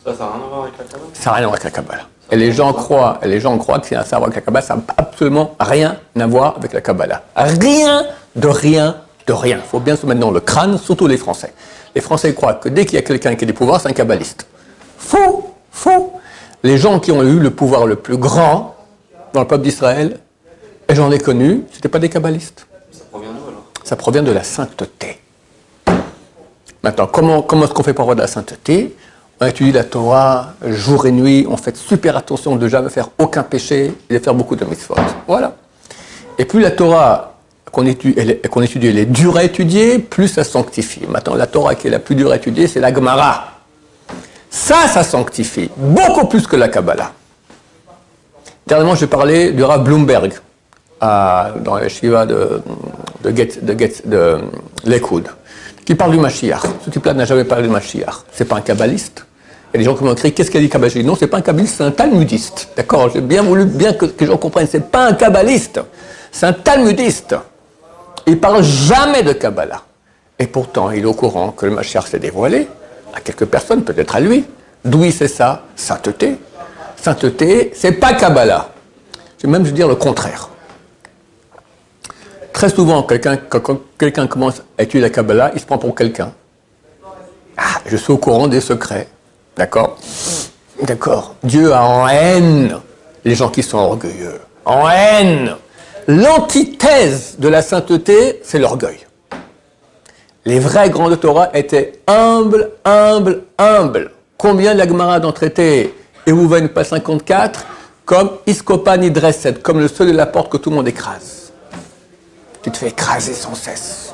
Ça, 0.06 0.14
ça 0.14 0.24
n'a 0.24 0.30
rien 0.30 0.44
à 0.44 0.48
voir 0.48 0.62
avec 0.62 0.78
la 0.78 0.84
Kabbalah 0.84 1.10
Ça 1.12 1.30
n'a 1.30 1.36
rien 1.36 1.42
à 1.42 1.46
voir 1.46 1.54
avec 1.54 1.64
la 1.64 1.70
Kabbalah. 1.70 2.02
Et 2.30 2.36
les 2.36 2.52
gens 2.52 2.72
croient, 2.72 3.18
et 3.22 3.28
les 3.28 3.40
gens 3.40 3.58
croient 3.58 3.80
que 3.80 3.86
c'est 3.88 3.96
un 3.96 4.04
savoir 4.04 4.28
avec 4.28 4.36
la 4.36 4.40
Kabbalah, 4.42 4.64
ça 4.64 4.76
n'a 4.76 4.82
absolument 4.96 5.56
rien 5.58 5.96
à 6.18 6.26
voir 6.26 6.54
avec 6.56 6.72
la 6.72 6.80
Kabbalah. 6.80 7.22
Rien 7.34 8.06
de 8.36 8.46
rien 8.48 8.96
de 9.26 9.32
rien. 9.32 9.58
Il 9.58 9.68
faut 9.68 9.80
bien 9.80 9.96
se 9.96 10.06
mettre 10.06 10.20
dans 10.20 10.30
le 10.30 10.40
crâne, 10.40 10.78
surtout 10.78 11.08
les 11.08 11.16
Français. 11.16 11.52
Les 11.94 12.00
Français 12.00 12.32
croient 12.34 12.54
que 12.54 12.68
dès 12.68 12.86
qu'il 12.86 12.94
y 12.94 12.98
a 12.98 13.02
quelqu'un 13.02 13.34
qui 13.34 13.44
a 13.44 13.46
des 13.46 13.52
pouvoirs, 13.52 13.80
c'est 13.80 13.88
un 13.88 13.92
kabbaliste. 13.92 14.46
Faux, 14.98 15.54
faux. 15.72 16.12
Les 16.62 16.78
gens 16.78 17.00
qui 17.00 17.10
ont 17.10 17.22
eu 17.22 17.40
le 17.40 17.50
pouvoir 17.50 17.86
le 17.86 17.96
plus 17.96 18.16
grand 18.16 18.76
dans 19.32 19.40
le 19.40 19.46
peuple 19.46 19.64
d'Israël, 19.64 20.20
et 20.88 20.94
j'en 20.94 21.10
ai 21.10 21.18
connu, 21.18 21.64
ce 21.70 21.76
n'étaient 21.76 21.88
pas 21.88 21.98
des 21.98 22.08
kabbalistes. 22.08 22.66
Ça 22.92 23.04
provient 23.10 23.32
d'où 23.32 23.48
alors? 23.48 23.64
Ça 23.82 23.96
provient 23.96 24.22
de 24.22 24.32
la 24.32 24.44
sainteté. 24.44 25.20
Maintenant, 26.82 27.08
comment, 27.08 27.42
comment 27.42 27.64
est-ce 27.64 27.72
qu'on 27.72 27.82
fait 27.82 27.94
pour 27.94 28.02
avoir 28.02 28.14
de 28.16 28.20
la 28.20 28.28
sainteté? 28.28 28.94
On 29.38 29.46
étudie 29.46 29.72
la 29.72 29.84
Torah 29.84 30.54
jour 30.64 31.06
et 31.06 31.12
nuit, 31.12 31.46
on 31.48 31.58
fait 31.58 31.76
super 31.76 32.16
attention 32.16 32.56
de 32.56 32.64
ne 32.64 32.68
jamais 32.68 32.88
faire 32.88 33.10
aucun 33.18 33.42
péché 33.42 33.92
et 34.08 34.14
de 34.14 34.18
faire 34.18 34.34
beaucoup 34.34 34.56
de 34.56 34.64
mitzvot. 34.64 34.94
Voilà. 35.26 35.54
Et 36.38 36.46
plus 36.46 36.60
la 36.60 36.70
Torah 36.70 37.34
qu'on 37.70 37.84
étudie, 37.84 38.18
étudie, 38.18 38.86
elle 38.86 38.98
est 38.98 39.04
dure 39.04 39.36
à 39.36 39.44
étudier, 39.44 39.98
plus 39.98 40.28
ça 40.28 40.44
sanctifie. 40.44 41.06
Maintenant, 41.06 41.34
la 41.34 41.46
Torah 41.46 41.74
qui 41.74 41.88
est 41.88 41.90
la 41.90 41.98
plus 41.98 42.14
dure 42.14 42.32
à 42.32 42.36
étudier, 42.36 42.66
c'est 42.66 42.80
la 42.80 42.94
Gemara. 42.94 43.52
Ça, 44.48 44.88
ça 44.88 45.04
sanctifie, 45.04 45.70
beaucoup 45.76 46.26
plus 46.26 46.46
que 46.46 46.56
la 46.56 46.68
Kabbalah. 46.68 47.12
Dernièrement, 48.66 48.94
j'ai 48.94 49.06
parlé 49.06 49.52
du 49.52 49.62
Rav 49.62 49.84
Bloomberg 49.84 50.32
dans 51.00 51.76
la 51.78 51.88
Shiva 51.90 52.24
de, 52.24 52.62
de, 53.22 53.36
Get, 53.36 53.60
de, 53.60 53.78
Get, 53.78 54.02
qui 55.86 55.94
parle 55.94 56.10
du 56.10 56.18
Mashiach. 56.18 56.62
Ce 56.84 56.90
type-là 56.90 57.14
n'a 57.14 57.24
jamais 57.24 57.44
parlé 57.44 57.66
du 57.68 57.72
Mashiach. 57.72 58.24
C'est 58.32 58.44
pas 58.44 58.56
un 58.56 58.60
kabbaliste. 58.60 59.24
Il 59.72 59.76
y 59.76 59.76
a 59.76 59.78
des 59.78 59.84
gens 59.84 59.96
qui 59.96 60.04
m'ont 60.04 60.12
écrit 60.12 60.34
Qu'est-ce 60.34 60.50
qu'a 60.50 60.58
dit 60.58 60.68
kabbaliste 60.68 61.06
Non, 61.06 61.16
c'est 61.18 61.28
pas 61.28 61.38
un 61.38 61.42
kabbaliste, 61.42 61.76
c'est 61.76 61.84
un 61.84 61.92
talmudiste. 61.92 62.68
D'accord? 62.76 63.08
J'ai 63.14 63.20
bien 63.20 63.42
voulu 63.42 63.64
bien 63.64 63.92
que, 63.92 64.06
les 64.18 64.26
gens 64.26 64.36
comprennent. 64.36 64.66
C'est 64.68 64.90
pas 64.90 65.06
un 65.06 65.14
kabbaliste, 65.14 65.80
c'est 66.32 66.46
un 66.46 66.52
talmudiste. 66.52 67.36
Il 68.26 68.40
parle 68.40 68.64
jamais 68.64 69.22
de 69.22 69.32
Kabbalah. 69.32 69.82
Et 70.36 70.48
pourtant, 70.48 70.90
il 70.90 71.02
est 71.02 71.06
au 71.06 71.14
courant 71.14 71.52
que 71.52 71.64
le 71.64 71.72
Mashiach 71.72 72.08
s'est 72.08 72.18
dévoilé 72.18 72.66
à 73.14 73.20
quelques 73.20 73.44
personnes, 73.44 73.84
peut-être 73.84 74.16
à 74.16 74.20
lui. 74.20 74.44
D'où 74.84 75.04
il 75.04 75.12
sait 75.12 75.28
ça? 75.28 75.62
Sainteté. 75.76 76.36
Sainteté, 77.00 77.70
c'est 77.74 77.92
pas 77.92 78.14
Kabbalah. 78.14 78.70
Je 79.38 79.46
vais 79.46 79.52
même 79.52 79.62
dire 79.62 79.86
le 79.86 79.94
contraire. 79.94 80.48
Très 82.56 82.70
souvent, 82.70 83.02
quelqu'un, 83.02 83.36
quand 83.36 83.80
quelqu'un 83.98 84.26
commence 84.26 84.62
à 84.78 84.84
étudier 84.84 85.02
la 85.02 85.10
Kabbalah, 85.10 85.50
il 85.52 85.60
se 85.60 85.66
prend 85.66 85.76
pour 85.76 85.94
quelqu'un. 85.94 86.32
Ah, 87.54 87.82
je 87.84 87.98
suis 87.98 88.10
au 88.14 88.16
courant 88.16 88.48
des 88.48 88.62
secrets. 88.62 89.08
D'accord 89.58 89.98
D'accord. 90.82 91.34
Dieu 91.42 91.74
a 91.74 91.84
en 91.84 92.08
haine 92.08 92.78
les 93.26 93.34
gens 93.34 93.50
qui 93.50 93.62
sont 93.62 93.76
orgueilleux. 93.76 94.40
En 94.64 94.88
haine. 94.88 95.54
L'antithèse 96.08 97.36
de 97.38 97.48
la 97.48 97.60
sainteté, 97.60 98.40
c'est 98.42 98.58
l'orgueil. 98.58 99.06
Les 100.46 100.58
vrais 100.58 100.88
grands 100.88 101.10
de 101.10 101.16
Torah 101.16 101.50
étaient 101.52 102.00
humbles, 102.06 102.70
humbles, 102.86 103.42
humbles. 103.58 104.12
Combien 104.38 104.72
de 104.72 104.78
la 104.78 104.88
Gemara 104.88 105.20
d'en 105.20 105.32
traiter 105.32 105.94
Et 106.24 106.32
vous 106.32 106.48
venez 106.48 106.68
pas 106.68 106.84
54 106.84 107.66
comme 108.06 108.30
Iskopan 108.46 109.02
Idreset, 109.02 109.56
comme 109.62 109.78
le 109.78 109.88
seul 109.88 110.06
de 110.06 110.12
la 110.16 110.24
porte 110.24 110.50
que 110.50 110.56
tout 110.56 110.70
le 110.70 110.76
monde 110.76 110.88
écrase. 110.88 111.45
Tu 112.66 112.72
te 112.72 112.78
fais 112.78 112.88
écraser 112.88 113.32
sans 113.32 113.54
cesse. 113.54 114.12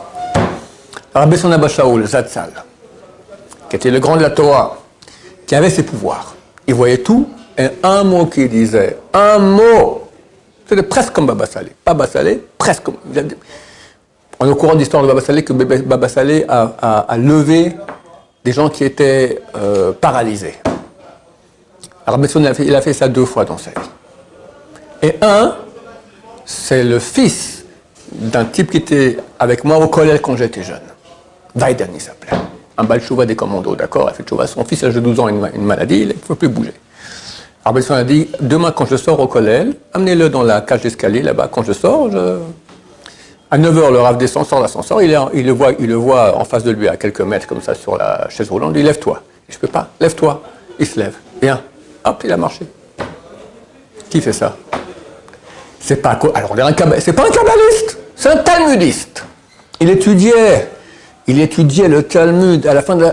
Rabbi 1.15 1.39
Son 1.39 1.69
Shaul, 1.69 2.07
Zatzal, 2.07 2.53
qui 3.71 3.77
était 3.77 3.91
le 3.91 3.99
grand 3.99 4.19
de 4.19 4.21
la 4.21 4.29
Torah, 4.29 4.77
qui 5.47 5.55
avait 5.55 5.71
ses 5.71 5.85
pouvoirs. 5.85 6.35
Il 6.67 6.75
voyait 6.75 6.99
tout, 6.99 7.31
et 7.57 7.69
un 7.83 8.05
mot 8.05 8.27
qu'il 8.27 8.51
disait, 8.51 8.99
un 9.15 9.39
mot, 9.39 10.07
c'était 10.67 10.83
presque 10.83 11.15
comme 11.15 11.25
Baba 11.25 11.47
Salé. 11.47 11.73
Baba 11.83 12.07
Salé, 12.07 12.45
presque 12.59 12.83
comme. 12.83 12.99
On 14.39 14.47
est 14.47 14.51
au 14.51 14.55
courant 14.55 14.75
d'histoire 14.75 15.03
de 15.03 15.09
Baba 15.09 15.23
Salé 15.23 15.45
que 15.45 15.55
Baba 15.55 16.11
Salé 16.11 16.45
a, 16.47 17.17
levé 17.17 17.75
des 18.45 18.53
gens 18.53 18.69
qui 18.69 18.85
étaient 18.85 19.41
euh, 19.57 19.93
paralysés. 19.93 20.59
Alors, 22.07 22.21
il 22.23 22.67
il 22.67 22.75
a 22.75 22.83
fait 22.83 22.93
ça 22.93 23.09
deux 23.09 23.25
fois 23.25 23.47
dans 23.47 23.57
sa 23.57 23.71
vie. 23.71 23.91
Et 25.01 25.17
un, 25.23 25.57
c'est 26.45 26.85
le 26.85 26.99
fils 26.99 27.62
d'un 28.23 28.45
type 28.45 28.71
qui 28.71 28.79
était 28.79 29.17
avec 29.39 29.65
moi 29.65 29.79
au 29.79 29.89
collège 29.89 30.21
quand 30.21 30.37
j'étais 30.37 30.63
jeune. 30.63 30.81
Vaiden, 31.55 31.89
il 31.95 32.01
s'appelait. 32.01 32.37
Un 32.79 32.85
balchouva 32.85 33.27
des 33.27 33.37
commandos, 33.37 33.77
d'accord 33.77 34.09
a 34.09 34.13
fait 34.13 34.27
chouva. 34.27 34.47
Son 34.47 34.65
fils, 34.65 34.83
à 34.83 34.87
l'âge 34.87 34.95
de 34.95 35.01
12 35.01 35.21
ans, 35.21 35.27
a 35.27 35.31
une, 35.31 35.51
une 35.55 35.65
maladie, 35.65 36.01
il 36.01 36.09
ne 36.09 36.13
peut 36.15 36.35
plus 36.35 36.49
bouger. 36.49 36.73
Alors, 37.65 37.75
Besson 37.75 37.95
a 37.95 38.05
dit 38.05 38.29
Demain, 38.41 38.73
quand 38.73 38.87
je 38.87 38.97
sors 38.97 39.21
au 39.21 39.27
collège, 39.27 39.69
amenez-le 39.93 40.29
dans 40.29 40.43
la 40.43 40.61
cage 40.63 40.83
d'escalier 40.83 41.23
là-bas. 41.23 41.49
Quand 41.53 41.63
je 41.63 41.73
sors, 41.73 42.09
à 43.51 43.59
9h, 43.59 43.93
le 43.93 44.01
rave 44.01 44.17
descend, 44.17 44.47
sort 44.47 44.61
l'ascenseur. 44.61 45.03
Il, 45.03 45.17
il, 45.35 45.47
le 45.47 45.53
voit, 45.53 45.73
il 45.79 45.89
le 45.89 45.95
voit 45.95 46.37
en 46.37 46.45
face 46.45 46.65
de 46.65 46.71
lui, 46.71 46.89
à 46.89 46.97
quelques 46.97 47.21
mètres, 47.21 47.47
comme 47.47 47.61
ça, 47.61 47.75
sur 47.75 47.97
la 47.97 48.29
chaise 48.31 48.49
roulante. 48.49 48.73
Il 48.75 48.79
dit 48.79 48.83
Lève-toi. 48.83 49.23
Je 49.49 49.57
ne 49.57 49.61
peux 49.61 49.69
pas. 49.69 49.89
Lève-toi. 50.01 50.43
Il 50.79 50.87
se 50.87 50.99
lève. 50.99 51.15
Viens. 51.41 51.61
Hop, 52.05 52.23
il 52.25 52.33
a 52.33 52.37
marché. 52.37 52.67
Qui 54.09 54.21
fait 54.21 54.33
ça? 54.33 54.57
C'est 55.79 55.97
pas 55.97 56.19
alors 56.35 56.55
c'est 57.01 57.13
pas 57.13 57.27
un 57.27 57.31
kabbaliste, 57.31 57.99
c'est 58.23 58.29
un 58.29 58.37
talmudiste. 58.37 59.25
Il 59.81 59.91
étudiait, 59.91 60.69
il 61.27 61.41
étudiait 61.41 61.89
le 61.89 62.05
Talmud 62.05 62.65
à 62.69 62.73
la 62.73 62.81
fin 62.81 62.95
de. 62.95 63.07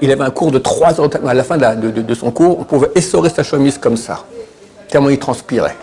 Il 0.00 0.12
avait 0.12 0.24
un 0.24 0.30
cours 0.30 0.52
de 0.52 0.58
trois 0.58 1.00
heures. 1.00 1.10
À 1.26 1.34
la 1.34 1.42
fin 1.42 1.58
de, 1.58 2.14
son 2.14 2.30
cours, 2.30 2.60
on 2.60 2.62
pouvait 2.62 2.90
essorer 2.94 3.30
sa 3.30 3.42
chemise 3.42 3.78
comme 3.78 3.96
ça, 3.96 4.24
tellement 4.88 5.10
il 5.10 5.18
transpirait. 5.18 5.74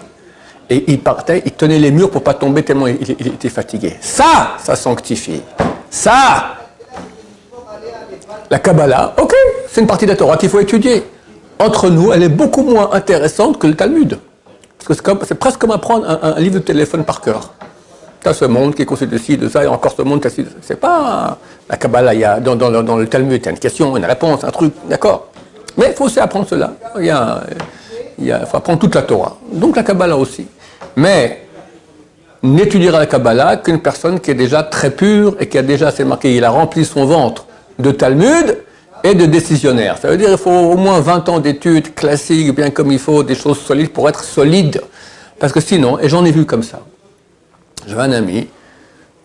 Et 0.70 0.86
il 0.88 1.02
partait, 1.02 1.42
il 1.46 1.52
tenait 1.52 1.80
les 1.80 1.92
murs 1.92 2.10
pour 2.10 2.24
pas 2.24 2.34
tomber 2.34 2.64
tellement 2.64 2.88
il 2.88 3.28
était 3.28 3.50
fatigué. 3.50 3.98
Ça, 4.00 4.52
ça 4.64 4.78
sanctifie. 4.78 5.42
Ça, 5.90 6.56
la 8.50 8.60
Kabbalah, 8.60 9.16
ok, 9.22 9.36
c'est 9.70 9.82
une 9.82 9.88
partie 9.88 10.06
de 10.06 10.12
la 10.12 10.16
Torah 10.16 10.38
qu'il 10.38 10.48
faut 10.48 10.62
étudier 10.62 11.04
entre 11.60 11.90
nous, 11.90 12.14
elle 12.14 12.24
est 12.24 12.30
beaucoup 12.30 12.64
moins 12.64 12.92
intéressante 12.94 13.60
que 13.60 13.68
le 13.68 13.76
Talmud. 13.76 14.18
C'est 14.90 15.36
presque 15.36 15.60
comme 15.60 15.72
apprendre 15.72 16.20
un, 16.24 16.40
livre 16.40 16.56
de 16.56 16.60
téléphone 16.60 17.04
par 17.04 17.22
cœur. 17.22 17.54
Tu 18.22 18.28
as 18.28 18.34
ce 18.34 18.46
monde 18.46 18.74
qui 18.74 18.82
est 18.82 18.86
constitué 18.86 19.18
de 19.18 19.22
ci, 19.22 19.38
de 19.38 19.48
ça, 19.48 19.64
et 19.64 19.68
encore 19.68 19.94
ce 19.96 20.02
monde, 20.02 20.26
c'est 20.62 20.80
pas 20.80 21.38
la 21.70 21.78
Kabbalah, 21.78 22.14
il 22.14 22.22
y 22.22 22.26
a, 22.26 22.40
dans, 22.40 22.56
dans, 22.56 22.84
dans 22.84 22.98
le 22.98 23.08
Talmud, 23.08 23.40
il 23.42 23.46
y 23.46 23.48
a 23.48 23.52
une 23.52 23.60
question, 23.60 23.96
une 23.96 24.06
réponse, 24.06 24.44
un 24.44 24.50
truc, 24.50 24.74
d'accord 24.90 25.28
Mais 25.78 25.88
il 25.90 25.94
faut 25.94 26.06
aussi 26.06 26.20
apprendre 26.20 26.48
cela. 26.50 26.74
Il, 26.98 27.06
y 27.06 27.12
a, 27.12 27.44
il 28.18 28.34
faut 28.50 28.58
apprendre 28.58 28.80
toute 28.80 28.96
la 28.96 29.04
Torah. 29.04 29.38
Donc 29.54 29.76
la 29.76 29.84
Kabbalah 29.84 30.18
aussi. 30.18 30.48
Mais 30.96 31.46
n'étudiera 32.42 33.00
la 33.00 33.06
Kabbalah 33.06 33.58
qu'une 33.58 33.82
personne 33.82 34.20
qui 34.20 34.32
est 34.32 34.36
déjà 34.36 34.64
très 34.64 34.90
pure 34.90 35.36
et 35.40 35.48
qui 35.48 35.58
a 35.58 35.62
déjà, 35.62 35.92
c'est 35.92 36.04
marqué, 36.04 36.36
il 36.36 36.44
a 36.44 36.50
rempli 36.50 36.84
son 36.84 37.06
ventre 37.06 37.46
de 37.78 37.92
Talmud, 37.92 38.58
et 39.04 39.16
de 39.16 39.26
décisionnaire. 39.26 39.98
Ça 39.98 40.10
veut 40.10 40.18
dire 40.18 40.30
qu'il 40.30 40.38
faut 40.38 40.52
au 40.52 40.78
moins 40.78 41.00
20 41.00 41.30
ans 41.30 41.40
d'études 41.40 41.94
classiques, 41.94 42.56
bien 42.56 42.70
comme 42.70 42.92
il 42.92 43.00
faut, 43.00 43.24
des 43.24 43.36
choses 43.36 43.60
solides 43.60 43.92
pour 43.92 44.08
être 44.10 44.24
solide. 44.24 44.82
Parce 45.40 45.54
que 45.54 45.62
sinon, 45.62 46.00
et 46.00 46.10
j'en 46.10 46.26
ai 46.26 46.32
vu 46.32 46.46
comme 46.46 46.64
ça, 46.64 46.82
j'avais 47.88 48.02
un 48.02 48.12
ami 48.12 48.48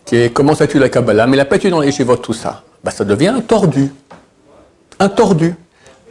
qui 0.05 0.29
commence 0.31 0.61
à 0.61 0.65
étudier 0.65 0.81
la 0.81 0.89
Kabbalah, 0.89 1.27
mais 1.27 1.33
il 1.33 1.39
n'a 1.39 1.45
pas 1.45 1.55
étudié 1.55 1.71
dans 1.71 1.79
les 1.79 1.87
yeshivot 1.87 2.17
tout 2.17 2.33
ça. 2.33 2.63
Ben, 2.83 2.91
ça 2.91 3.03
devient 3.03 3.27
un 3.27 3.41
tordu. 3.41 3.91
Un 4.99 5.09
tordu. 5.09 5.55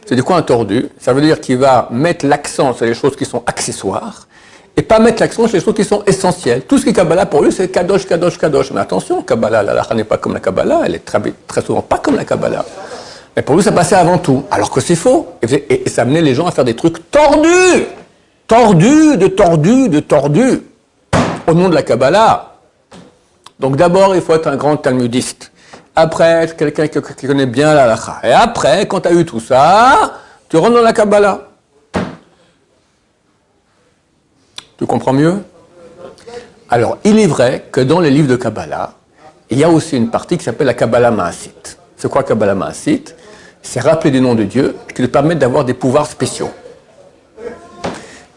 C'est 0.05 0.15
de 0.15 0.21
quoi 0.21 0.37
un 0.37 0.41
tordu? 0.41 0.89
Ça 0.99 1.13
veut 1.13 1.21
dire 1.21 1.41
qu'il 1.41 1.57
va 1.57 1.87
mettre 1.91 2.25
l'accent 2.25 2.73
sur 2.73 2.85
les 2.85 2.93
choses 2.93 3.15
qui 3.15 3.25
sont 3.25 3.43
accessoires 3.47 4.27
et 4.77 4.81
pas 4.81 4.99
mettre 4.99 5.21
l'accent 5.21 5.47
sur 5.47 5.57
les 5.57 5.63
choses 5.63 5.73
qui 5.73 5.85
sont 5.85 6.03
essentielles. 6.05 6.63
Tout 6.63 6.77
ce 6.77 6.83
qui 6.83 6.89
est 6.89 6.93
Kabbalah 6.93 7.25
pour 7.25 7.41
lui, 7.41 7.51
c'est 7.51 7.69
Kadosh, 7.69 8.05
Kadosh, 8.05 8.37
Kadosh. 8.37 8.71
Mais 8.71 8.81
attention, 8.81 9.21
Kabbalah, 9.23 9.63
la 9.63 9.73
lacha 9.73 9.95
n'est 9.95 10.03
pas 10.03 10.17
comme 10.17 10.33
la 10.33 10.39
Kabbalah, 10.39 10.81
elle 10.85 10.95
est 10.95 11.05
très, 11.05 11.19
très 11.47 11.61
souvent 11.61 11.81
pas 11.81 11.97
comme 11.97 12.15
la 12.15 12.25
Kabbalah. 12.25 12.65
Mais 13.35 13.41
pour 13.41 13.55
lui, 13.55 13.63
ça 13.63 13.71
passait 13.71 13.95
avant 13.95 14.17
tout. 14.17 14.45
Alors 14.49 14.71
que 14.71 14.79
c'est 14.79 14.95
faux. 14.95 15.27
Et, 15.41 15.89
ça 15.89 16.03
amenait 16.03 16.21
les 16.21 16.33
gens 16.33 16.47
à 16.47 16.51
faire 16.51 16.63
des 16.63 16.75
trucs 16.75 17.11
tordus. 17.11 17.85
Tordus, 18.47 19.17
de 19.17 19.27
tordus, 19.27 19.89
de 19.89 19.99
tordus. 19.99 20.61
Au 21.47 21.53
nom 21.53 21.69
de 21.69 21.75
la 21.75 21.83
Kabbalah. 21.83 22.53
Donc 23.59 23.75
d'abord, 23.75 24.15
il 24.15 24.21
faut 24.21 24.33
être 24.33 24.47
un 24.47 24.55
grand 24.55 24.77
talmudiste. 24.77 25.51
Après, 25.95 26.47
quelqu'un 26.57 26.87
qui, 26.87 27.27
connaît 27.27 27.45
bien 27.45 27.73
la 27.73 27.87
lacha. 27.87 28.19
Et 28.23 28.31
après, 28.31 28.85
quand 28.87 29.01
tu 29.01 29.07
as 29.07 29.13
eu 29.13 29.25
tout 29.25 29.39
ça, 29.39 30.13
tu 30.49 30.57
rentres 30.57 30.73
dans 30.73 30.81
la 30.81 30.93
Kabbalah. 30.93 31.47
Tu 34.77 34.85
comprends 34.85 35.13
mieux? 35.13 35.41
Alors, 36.69 36.97
il 37.05 37.17
est 37.19 37.27
vrai 37.27 37.67
que 37.71 37.79
dans 37.79 38.01
les 38.01 38.09
livres 38.09 38.27
de 38.27 38.35
Kabbalah, 38.35 38.93
il 39.49 39.57
y 39.57 39.63
a 39.63 39.69
aussi 39.69 39.95
une 39.95 40.09
partie 40.09 40.37
qui 40.37 40.43
s'appelle 40.43 40.67
la 40.67 40.73
Kabbalah 40.73 41.11
Maasit. 41.11 41.77
C'est 41.95 42.09
quoi 42.09 42.23
Kabbalah 42.23 42.55
Maasit? 42.55 43.15
C'est 43.65 43.79
rappeler 43.79 44.11
des 44.11 44.21
noms 44.21 44.35
de 44.35 44.43
Dieu 44.43 44.75
qui 44.93 45.01
nous 45.01 45.07
permettent 45.07 45.39
d'avoir 45.39 45.65
des 45.65 45.73
pouvoirs 45.73 46.05
spéciaux. 46.05 46.51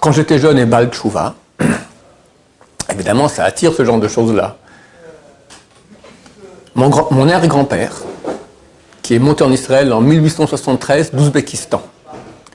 Quand 0.00 0.10
j'étais 0.10 0.38
jeune 0.38 0.58
et 0.58 0.64
Bal 0.64 0.90
Tchouva, 0.90 1.34
évidemment, 2.92 3.28
ça 3.28 3.44
attire 3.44 3.72
ce 3.74 3.84
genre 3.84 4.00
de 4.00 4.08
choses-là. 4.08 4.56
Mon, 6.74 6.90
mon 7.10 7.28
arrière-grand-père, 7.28 7.92
qui 9.02 9.14
est 9.14 9.18
monté 9.18 9.44
en 9.44 9.52
Israël 9.52 9.92
en 9.92 10.00
1873 10.00 11.12
d'Ouzbékistan, 11.12 11.82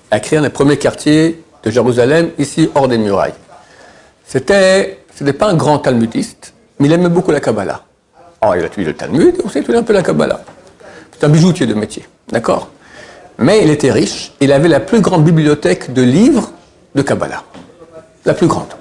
a 0.09 0.19
créé 0.19 0.39
un 0.39 0.41
des 0.41 0.49
premiers 0.49 0.77
quartiers 0.77 1.43
de 1.63 1.69
Jérusalem, 1.71 2.31
ici 2.39 2.69
hors 2.73 2.87
des 2.87 2.97
murailles. 2.97 3.33
C'était, 4.25 4.99
c'était 5.13 5.33
pas 5.33 5.47
un 5.49 5.55
grand 5.55 5.77
talmudiste, 5.77 6.53
mais 6.79 6.87
il 6.87 6.91
aimait 6.91 7.09
beaucoup 7.09 7.31
la 7.31 7.39
Kabbalah. 7.39 7.83
Alors, 8.41 8.55
il 8.55 8.63
a 8.63 8.65
étudié 8.65 8.87
le 8.87 8.95
Talmud, 8.95 9.35
et 9.39 9.43
aussi 9.43 9.59
étudié 9.59 9.79
un 9.79 9.83
peu 9.83 9.93
la 9.93 10.01
Kabbalah. 10.01 10.41
C'est 11.11 11.25
un 11.25 11.29
bijoutier 11.29 11.67
de 11.67 11.75
métier. 11.75 12.03
D'accord 12.31 12.69
Mais 13.37 13.63
il 13.63 13.69
était 13.69 13.91
riche, 13.91 14.33
il 14.39 14.51
avait 14.51 14.69
la 14.69 14.79
plus 14.79 15.01
grande 15.01 15.23
bibliothèque 15.23 15.93
de 15.93 16.01
livres 16.01 16.51
de 16.95 17.01
Kabbalah. 17.01 17.43
La 18.25 18.33
plus 18.33 18.47
grande. 18.47 18.73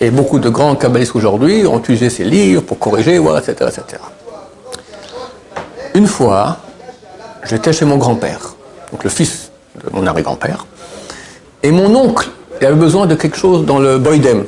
Et 0.00 0.10
beaucoup 0.10 0.38
de 0.38 0.50
grands 0.50 0.76
kabbalistes 0.76 1.16
aujourd'hui 1.16 1.66
ont 1.66 1.78
utilisé 1.78 2.10
ces 2.10 2.24
livres 2.24 2.62
pour 2.62 2.78
corriger, 2.78 3.18
voilà, 3.18 3.38
etc., 3.40 3.70
etc. 3.70 4.02
Une 5.94 6.06
fois, 6.06 6.58
j'étais 7.44 7.72
chez 7.72 7.86
mon 7.86 7.96
grand-père, 7.96 8.54
donc 8.92 9.04
le 9.04 9.08
fils 9.08 9.50
de 9.82 9.88
mon 9.96 10.06
arrière-grand-père, 10.06 10.66
et 11.62 11.70
mon 11.70 11.94
oncle, 11.94 12.28
il 12.60 12.66
avait 12.66 12.76
besoin 12.76 13.06
de 13.06 13.14
quelque 13.14 13.38
chose 13.38 13.64
dans 13.64 13.78
le 13.78 13.98
boydem, 13.98 14.44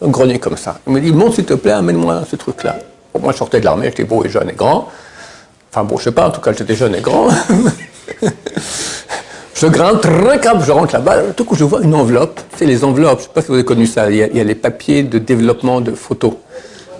un 0.00 0.08
grenier 0.08 0.38
comme 0.38 0.56
ça. 0.56 0.78
Il 0.86 0.92
me 0.92 1.00
dit, 1.00 1.12
monte 1.12 1.34
s'il 1.34 1.44
te 1.44 1.54
plaît, 1.54 1.72
amène-moi 1.72 2.22
ce 2.30 2.36
truc-là. 2.36 2.76
Bon, 3.12 3.20
moi, 3.20 3.32
je 3.32 3.38
sortais 3.38 3.58
de 3.58 3.64
l'armée, 3.64 3.86
j'étais 3.86 4.04
beau 4.04 4.24
et 4.24 4.28
jeune 4.28 4.50
et 4.50 4.54
grand. 4.54 4.88
Enfin 5.74 5.84
bon, 5.84 5.96
je 5.96 6.04
sais 6.04 6.12
pas, 6.12 6.28
en 6.28 6.30
tout 6.30 6.42
cas, 6.42 6.52
j'étais 6.52 6.74
jeune 6.74 6.94
et 6.94 7.00
grand. 7.00 7.28
je 9.54 9.66
grimpe, 9.68 10.06
cap, 10.42 10.62
je 10.62 10.70
rentre 10.70 10.92
là-bas, 10.92 11.32
tout 11.34 11.46
coup, 11.46 11.54
je 11.54 11.64
vois 11.64 11.80
une 11.80 11.94
enveloppe. 11.94 12.42
C'est 12.58 12.66
les 12.66 12.84
enveloppes, 12.84 13.20
je 13.20 13.24
sais 13.24 13.30
pas 13.32 13.40
si 13.40 13.46
vous 13.48 13.54
avez 13.54 13.64
connu 13.64 13.86
ça, 13.86 14.10
il 14.10 14.16
y 14.16 14.40
a, 14.40 14.44
les 14.44 14.54
papiers 14.54 15.02
de 15.02 15.18
développement 15.18 15.80
de 15.80 15.92
photos. 15.92 16.34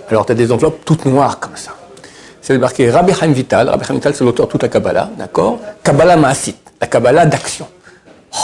Alors, 0.09 0.25
tu 0.25 0.31
as 0.31 0.35
des 0.35 0.51
enveloppes 0.51 0.83
toutes 0.85 1.05
noires 1.05 1.39
comme 1.39 1.55
ça. 1.55 1.75
C'est 2.41 2.57
marqué 2.57 2.89
Rabbi 2.89 3.13
Chaim 3.13 3.31
Vital. 3.31 3.69
Rabbi 3.69 3.85
Chaim 3.85 3.93
Vital, 3.93 4.15
c'est 4.15 4.23
l'auteur 4.23 4.47
de 4.47 4.51
toute 4.51 4.63
la 4.63 4.69
Kabbalah, 4.69 5.11
d'accord? 5.19 5.59
Kabbalah 5.83 6.17
Maasit, 6.17 6.55
la 6.81 6.87
Kabbalah 6.87 7.27
d'action. 7.27 7.67
Oh, 8.33 8.37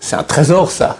c'est 0.00 0.16
un 0.16 0.24
trésor, 0.24 0.68
ça. 0.68 0.96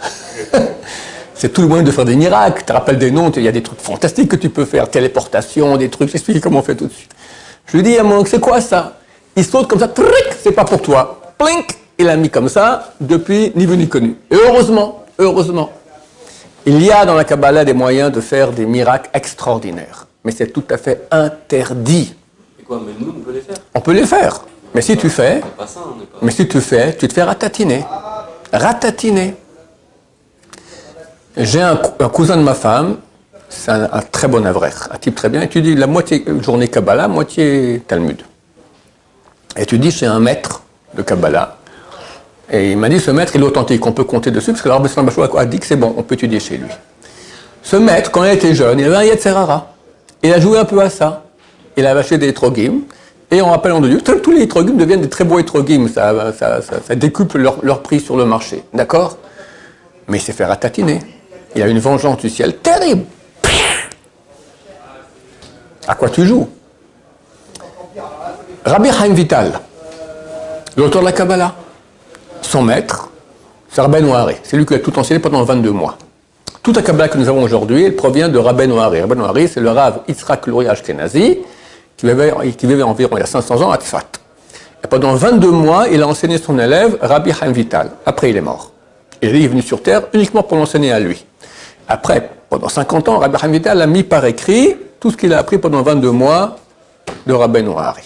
c'est 1.35 1.53
tout 1.53 1.61
le 1.61 1.67
moyen 1.67 1.83
de 1.83 1.91
faire 1.91 2.05
des 2.05 2.15
miracles. 2.15 2.63
Tu 2.65 2.73
rappelles 2.73 2.99
des 2.99 3.11
noms, 3.11 3.33
il 3.33 3.43
y 3.43 3.49
a 3.49 3.53
des 3.53 3.65
trucs 3.65 3.81
fantastiques 3.81 4.29
que 4.29 4.37
tu 4.37 4.49
peux 4.49 4.65
faire, 4.65 4.89
téléportation, 4.89 5.77
des 5.77 5.89
trucs. 5.89 6.11
J'explique 6.11 6.41
comment 6.41 6.61
on 6.61 6.63
fait 6.63 6.77
tout 6.77 6.87
de 6.87 6.93
suite. 6.93 7.11
Je 7.67 7.77
lui 7.77 7.83
dis 7.83 7.99
à 7.99 8.03
mon 8.03 8.25
c'est 8.25 8.41
quoi 8.41 8.61
ça? 8.61 8.95
Il 9.35 9.45
saute 9.45 9.69
comme 9.69 9.79
ça, 9.81 9.89
tric, 9.89 10.09
c'est 10.43 10.53
pas 10.53 10.65
pour 10.65 10.81
toi. 10.81 11.21
Plink, 11.37 11.77
il 11.99 12.09
a 12.09 12.17
mis 12.17 12.31
comme 12.31 12.49
ça, 12.49 12.93
depuis 13.01 13.53
ni 13.55 13.67
vu 13.67 13.77
ni 13.77 13.89
connu. 13.89 14.17
Et 14.31 14.35
heureusement, 14.37 15.05
heureusement, 15.19 15.71
il 16.65 16.83
y 16.83 16.91
a 16.91 17.05
dans 17.05 17.15
la 17.15 17.25
Kabbalah 17.25 17.65
des 17.65 17.75
moyens 17.75 18.11
de 18.11 18.21
faire 18.21 18.53
des 18.53 18.65
miracles 18.67 19.11
extraordinaires. 19.13 20.07
Mais 20.25 20.33
c'est 20.33 20.49
tout 20.49 20.65
à 20.71 20.77
fait 20.79 21.07
interdit. 21.11 22.15
Et 22.59 22.63
quoi, 22.63 22.81
mais 22.85 22.93
nous, 22.99 23.15
on 23.17 23.21
peut 23.21 23.33
les 23.33 23.41
faire? 23.41 23.57
On 23.75 23.81
peut 23.81 23.93
les 23.93 24.07
faire. 24.07 24.41
Mais 24.75 24.81
si 24.81 24.97
tu 24.97 25.09
fais, 25.11 25.41
C'est 25.43 25.57
pas 25.57 25.67
ça, 25.67 25.81
on 25.85 25.99
n'est 25.99 26.07
pas. 26.07 26.19
mais 26.23 26.31
si 26.33 26.49
tu 26.49 26.61
fais, 26.61 26.97
tu 26.97 27.07
te 27.09 27.13
fais 27.13 27.23
ratatiner. 27.23 27.85
Ratatiner. 28.53 29.35
J'ai 31.37 31.61
un 31.61 31.77
cousin 32.13 32.37
de 32.39 32.43
ma 32.43 32.55
femme, 32.55 32.97
c'est 33.49 33.71
un, 33.71 34.03
très 34.11 34.29
bon 34.29 34.45
avraire, 34.45 34.89
un 34.91 34.99
type 34.99 35.15
très 35.15 35.29
bien, 35.29 35.41
étudie 35.43 35.75
la 35.75 35.87
moitié 35.87 36.25
journée 36.41 36.69
Kabbalah, 36.69 37.09
moitié 37.09 37.83
Talmud. 37.87 38.21
Étudie 39.57 39.91
chez 39.91 40.07
un 40.07 40.21
maître 40.21 40.63
de 40.95 41.03
Kabbalah. 41.03 41.59
Et 42.51 42.73
il 42.73 42.79
m'a 42.79 42.89
dit, 42.89 43.01
ce 43.01 43.11
maître, 43.11 43.33
il 43.35 43.43
est 43.43 43.45
authentique, 43.45 43.85
on 43.87 43.93
peut 43.93 44.05
compter 44.05 44.31
dessus, 44.31 44.53
parce 44.53 44.63
que 44.63 44.69
l'Arabie 44.69 44.89
Saoudite 44.89 45.35
a 45.37 45.45
dit 45.47 45.59
que 45.59 45.67
c'est 45.67 45.77
bon, 45.77 45.95
on 45.97 46.03
peut 46.03 46.15
étudier 46.15 46.39
chez 46.39 46.59
lui. 46.59 46.71
Ce 47.63 47.75
maître, 47.75 48.13
quand 48.13 48.23
il 48.23 48.31
était 48.31 48.55
jeune, 48.55 48.79
il 48.79 48.87
avait 48.87 48.97
un 48.97 49.03
Yetzerara. 49.03 49.75
Il 50.23 50.33
a 50.33 50.39
joué 50.39 50.59
un 50.59 50.65
peu 50.65 50.81
à 50.81 50.89
ça. 50.89 51.25
Il 51.77 51.85
a 51.85 51.91
acheté 51.97 52.17
des 52.17 52.33
trogim. 52.33 52.83
Et 53.31 53.41
en 53.41 53.51
rappelant 53.51 53.81
de 53.81 53.89
Dieu, 53.89 54.01
tous 54.01 54.31
les 54.31 54.47
trogim 54.47 54.75
deviennent 54.75 55.01
des 55.01 55.09
très 55.09 55.25
beaux 55.25 55.43
trogim. 55.43 55.89
Ça, 55.89 56.33
ça, 56.33 56.63
ça, 56.63 56.77
ça 56.87 56.95
décuple 56.95 57.39
leur, 57.39 57.57
leur 57.65 57.83
prix 57.83 57.99
sur 57.99 58.17
le 58.17 58.25
marché. 58.25 58.63
D'accord? 58.73 59.19
Mais 60.07 60.19
il 60.19 60.21
s'est 60.21 60.33
fait 60.33 60.45
ratatiner. 60.45 61.01
Il 61.57 61.63
a 61.63 61.67
une 61.67 61.81
vengeance 61.81 62.19
du 62.19 62.31
ciel 62.31 62.57
terrible. 62.59 63.05
À 65.87 65.95
quoi 65.95 66.09
tu 66.09 66.27
joues 66.27 66.49
Rabbi 68.65 68.91
Chaim 68.91 69.13
Vital, 69.13 69.61
l'auteur 70.77 71.01
de 71.01 71.07
la 71.07 71.13
Kabbalah, 71.13 71.55
son 72.43 72.63
maître, 72.63 73.09
c'est 73.71 73.81
Rabbi 73.81 74.03
Noiré. 74.03 74.39
C'est 74.43 74.57
lui 74.57 74.67
qui 74.67 74.75
a 74.75 74.81
tout 74.81 74.99
enseigné 74.99 75.21
pendant 75.21 75.45
22 75.45 75.71
mois. 75.71 75.97
Toute 76.65 76.75
la 76.75 76.83
Kabbalah 76.83 77.09
que 77.09 77.17
nous 77.17 77.29
avons 77.29 77.45
aujourd'hui, 77.45 77.85
elle 77.85 77.95
provient 77.95 78.29
de 78.29 78.39
Rabbi 78.39 78.67
Noiré. 78.67 79.03
Rabbi 79.03 79.15
Noiré, 79.17 79.47
c'est 79.47 79.61
le 79.61 79.71
Rav 79.71 80.01
Yitzhak 80.09 80.49
Luria 80.49 80.73
Ashkenazi, 80.73 81.39
qui 81.97 82.07
vivait, 82.07 82.35
vivait 82.61 82.83
environ 82.83 83.17
il 83.17 83.21
y 83.21 83.23
a 83.23 83.27
500 83.27 83.63
ans 83.63 83.71
à 83.71 83.77
Tzfat. 83.77 84.03
Et 84.83 84.89
pendant 84.89 85.15
22 85.15 85.49
mois, 85.49 85.87
il 85.89 86.03
a 86.03 86.09
enseigné 86.09 86.39
son 86.39 86.59
élève, 86.59 86.99
Rabbi 87.01 87.33
Chaim 87.33 87.53
Vital. 87.53 87.91
Après, 88.05 88.31
il 88.31 88.37
est 88.37 88.41
mort. 88.41 88.73
Il 89.23 89.35
est 89.37 89.47
venu 89.47 89.63
sur 89.63 89.81
Terre 89.81 90.03
uniquement 90.13 90.43
pour 90.43 90.57
l'enseigner 90.57 90.91
à 90.91 90.99
lui. 90.99 91.25
Après, 91.87 92.31
pendant 92.51 92.69
50 92.69 93.09
ans, 93.09 93.19
Rabbi 93.19 93.39
Chaim 93.39 93.53
Vital 93.53 93.81
a 93.81 93.87
mis 93.87 94.03
par 94.03 94.25
écrit 94.25 94.77
tout 95.01 95.11
ce 95.11 95.17
qu'il 95.17 95.33
a 95.33 95.39
appris 95.39 95.59
pendant 95.59 95.83
22 95.83 96.11
mois 96.11 96.57
de 97.27 97.33
Rabbi 97.33 97.63
Noiré. 97.63 98.03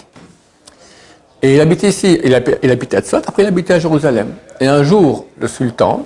Et 1.41 1.55
il 1.55 1.61
habitait 1.61 1.89
ici, 1.89 2.19
il, 2.23 2.33
habi- 2.33 2.57
il 2.61 2.69
habitait 2.69 2.97
à 2.97 3.01
Tzfat, 3.01 3.21
après 3.25 3.43
il 3.43 3.47
habitait 3.47 3.73
à 3.73 3.79
Jérusalem. 3.79 4.33
Et 4.59 4.67
un 4.67 4.83
jour, 4.83 5.25
le 5.39 5.47
sultan, 5.47 6.05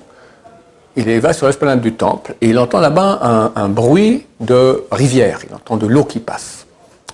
il 0.95 1.19
va 1.19 1.33
sur 1.33 1.47
l'esplanade 1.47 1.81
du 1.81 1.93
temple 1.93 2.35
et 2.41 2.49
il 2.49 2.57
entend 2.57 2.79
là-bas 2.79 3.51
un, 3.55 3.69
bruit 3.69 4.25
de 4.39 4.85
rivière. 4.91 5.41
Il 5.47 5.53
entend 5.53 5.75
de 5.75 5.87
l'eau 5.87 6.05
qui 6.05 6.19
passe. 6.19 6.65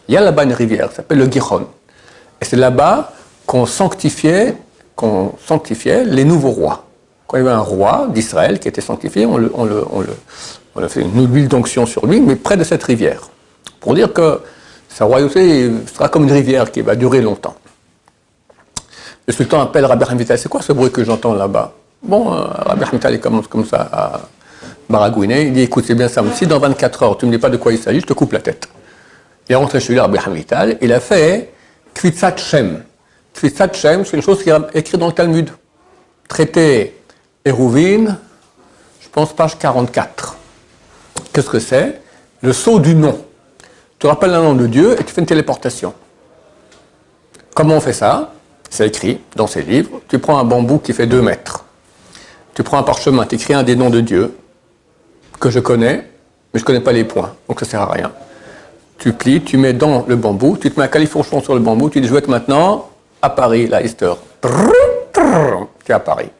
Il 0.07 0.13
y 0.13 0.17
a 0.17 0.21
là-bas 0.21 0.43
une 0.43 0.53
rivière, 0.53 0.89
ça 0.89 0.97
s'appelle 0.97 1.17
le 1.17 1.25
Gihon. 1.25 1.65
Et 2.41 2.45
c'est 2.45 2.57
là-bas 2.57 3.11
qu'on 3.45 3.65
sanctifiait, 3.65 4.55
les 6.05 6.25
nouveaux 6.25 6.51
rois. 6.51 6.85
Quand 7.27 7.37
il 7.37 7.39
y 7.39 7.47
avait 7.47 7.55
un 7.55 7.59
roi 7.59 8.07
d'Israël 8.09 8.59
qui 8.59 8.67
était 8.67 8.81
sanctifié, 8.81 9.25
on, 9.25 9.37
le, 9.37 10.87
fait 10.89 11.01
une 11.01 11.33
huile 11.33 11.47
d'onction 11.47 11.85
sur 11.85 12.05
lui, 12.05 12.21
mais 12.21 12.35
près 12.35 12.57
de 12.57 12.63
cette 12.63 12.83
rivière. 12.83 13.29
Pour 13.79 13.93
dire 13.95 14.13
que 14.13 14.41
sa 14.89 15.05
royauté 15.05 15.71
sera 15.93 16.09
comme 16.09 16.23
une 16.23 16.31
rivière 16.31 16.71
qui 16.71 16.81
va 16.81 16.95
durer 16.95 17.21
longtemps. 17.21 17.55
Le 19.27 19.33
sultan 19.33 19.61
appelle 19.61 19.85
Rabbi 19.85 20.03
Hamita, 20.09 20.35
c'est 20.37 20.49
quoi 20.49 20.61
ce 20.61 20.73
bruit 20.73 20.91
que 20.91 21.03
j'entends 21.03 21.33
là-bas? 21.33 21.73
Bon, 22.03 22.33
euh, 22.33 22.41
Rabbi 22.41 22.83
Hamita, 22.83 23.11
il 23.11 23.19
commence 23.19 23.47
comme 23.47 23.65
ça 23.65 23.87
à 23.91 24.21
baragouiner. 24.89 25.43
Il 25.43 25.53
dit, 25.53 25.61
écoute, 25.61 25.85
c'est 25.87 25.95
bien 25.95 26.07
ça, 26.07 26.23
si 26.33 26.45
dans 26.47 26.59
24 26.59 27.03
heures, 27.03 27.17
tu 27.17 27.25
ne 27.25 27.31
me 27.31 27.37
dis 27.37 27.41
pas 27.41 27.49
de 27.49 27.57
quoi 27.57 27.71
il 27.71 27.79
s'agit, 27.79 28.01
je 28.01 28.05
te 28.05 28.13
coupe 28.13 28.33
la 28.33 28.39
tête. 28.39 28.67
Il 29.47 29.53
est 29.53 29.55
rentré 29.55 29.79
chez 29.79 29.93
lui, 29.93 29.99
Rabbi 29.99 30.17
Hamita, 30.17 30.65
il 30.81 30.91
a 30.91 30.99
fait 30.99 31.53
Kvitsat 31.93 32.37
Shem. 32.37 32.83
Shem, 33.33 34.05
c'est 34.05 34.17
une 34.17 34.21
chose 34.21 34.43
qui 34.43 34.49
est 34.49 34.55
écrite 34.73 34.99
dans 34.99 35.07
le 35.07 35.13
Talmud. 35.13 35.49
Traité 36.27 37.01
Hérouvine, 37.43 38.17
je 39.01 39.07
pense 39.09 39.33
page 39.33 39.57
44. 39.57 40.37
Qu'est-ce 41.33 41.49
que 41.49 41.59
c'est? 41.59 42.01
Le 42.41 42.53
sceau 42.53 42.79
du 42.79 42.93
nom. 42.93 43.25
Tu 44.01 44.07
rappelles 44.07 44.33
un 44.33 44.41
nom 44.41 44.55
de 44.55 44.65
Dieu 44.65 44.99
et 44.99 45.03
tu 45.03 45.13
fais 45.13 45.21
une 45.21 45.27
téléportation. 45.27 45.93
Comment 47.53 47.75
on 47.75 47.79
fait 47.79 47.93
ça? 47.93 48.33
C'est 48.67 48.87
écrit 48.87 49.21
dans 49.35 49.45
ces 49.45 49.61
livres. 49.61 50.01
Tu 50.07 50.17
prends 50.17 50.39
un 50.39 50.43
bambou 50.43 50.79
qui 50.79 50.91
fait 50.91 51.05
2 51.05 51.21
mètres. 51.21 51.65
Tu 52.55 52.63
prends 52.63 52.79
un 52.79 52.83
parchemin, 52.83 53.27
tu 53.27 53.35
écris 53.35 53.53
un 53.53 53.61
des 53.61 53.75
noms 53.75 53.91
de 53.91 54.01
Dieu 54.01 54.35
que 55.39 55.51
je 55.51 55.59
connais, 55.59 56.09
mais 56.51 56.59
je 56.59 56.61
ne 56.61 56.65
connais 56.65 56.79
pas 56.79 56.93
les 56.93 57.03
points, 57.03 57.35
donc 57.47 57.59
ça 57.59 57.67
ne 57.67 57.69
sert 57.69 57.81
à 57.81 57.91
rien. 57.91 58.11
Tu 58.97 59.13
plies, 59.13 59.43
tu 59.43 59.57
mets 59.57 59.73
dans 59.73 60.03
le 60.07 60.15
bambou, 60.15 60.57
tu 60.59 60.71
te 60.71 60.79
mets 60.79 60.85
un 60.85 60.89
califourchon 60.89 61.39
sur 61.43 61.53
le 61.53 61.59
bambou, 61.59 61.91
tu 61.91 62.01
dis 62.01 62.07
je 62.07 62.13
vais 62.13 62.19
être 62.19 62.27
maintenant 62.27 62.89
à 63.21 63.29
Paris, 63.29 63.67
là, 63.67 63.83
Easter. 63.83 64.13
Tu 65.13 65.91
es 65.91 65.93
à 65.93 65.99
Paris. 65.99 66.31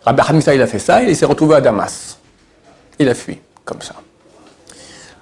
Rabbi 0.00 0.22
Hamisa, 0.26 0.54
il 0.54 0.62
a 0.62 0.66
fait 0.66 0.78
ça, 0.78 1.02
il 1.02 1.14
s'est 1.14 1.26
retrouvé 1.26 1.56
à 1.56 1.60
Damas. 1.60 2.16
Il 2.98 3.06
a 3.10 3.14
fui, 3.14 3.38
comme 3.66 3.82
ça. 3.82 3.96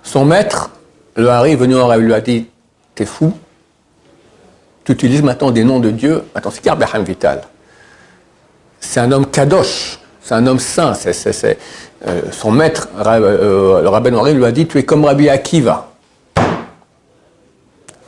Son 0.04 0.24
maître, 0.24 0.70
le 1.16 1.28
Hari, 1.28 1.52
est 1.52 1.56
venu 1.56 1.76
en 1.76 1.86
rêve, 1.86 2.00
lui 2.00 2.14
a 2.14 2.20
dit 2.20 2.46
T'es 2.94 3.06
fou 3.06 3.32
Tu 4.84 4.92
utilises 4.92 5.22
maintenant 5.22 5.50
des 5.50 5.64
noms 5.64 5.80
de 5.80 5.90
Dieu. 5.90 6.22
Attends, 6.34 6.50
c'est 6.50 6.66
Haim 6.68 7.02
Vital? 7.02 7.42
C'est 8.80 9.00
un 9.00 9.12
homme 9.12 9.26
kadosh, 9.26 9.98
c'est 10.22 10.34
un 10.34 10.46
homme 10.46 10.58
saint. 10.58 10.94
c'est- 10.94 11.58
euh, 12.06 12.22
son 12.32 12.50
maître, 12.50 12.88
euh, 13.06 13.82
le 13.82 13.88
rabbin 13.88 14.10
Noiré, 14.10 14.32
lui 14.32 14.44
a 14.44 14.52
dit 14.52 14.66
Tu 14.66 14.78
es 14.78 14.84
comme 14.84 15.04
Rabbi 15.04 15.28
Akiva. 15.28 15.88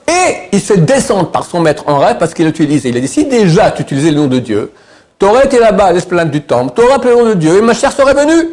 Et 0.08 0.48
il 0.52 0.60
se 0.60 0.74
descendre 0.74 1.30
par 1.30 1.44
son 1.44 1.60
maître 1.60 1.84
en 1.86 1.98
rêve 1.98 2.16
parce 2.18 2.34
qu'il 2.34 2.46
l'utilisait. 2.46 2.88
Il 2.88 2.96
a 2.96 3.00
dit 3.00 3.08
Si 3.08 3.26
déjà 3.26 3.70
tu 3.70 3.82
utilisais 3.82 4.10
le 4.10 4.16
nom 4.16 4.26
de 4.28 4.38
Dieu, 4.38 4.72
tu 5.18 5.26
aurais 5.26 5.44
été 5.44 5.58
là-bas 5.58 5.86
à 5.86 5.92
l'esplanade 5.92 6.30
du 6.30 6.42
temple, 6.42 6.72
tu 6.74 6.82
aurais 6.82 6.94
appelé 6.94 7.14
le 7.14 7.22
nom 7.22 7.28
de 7.30 7.34
Dieu 7.34 7.56
et 7.58 7.60
ma 7.62 7.74
chair 7.74 7.92
serait 7.92 8.14
venue. 8.14 8.48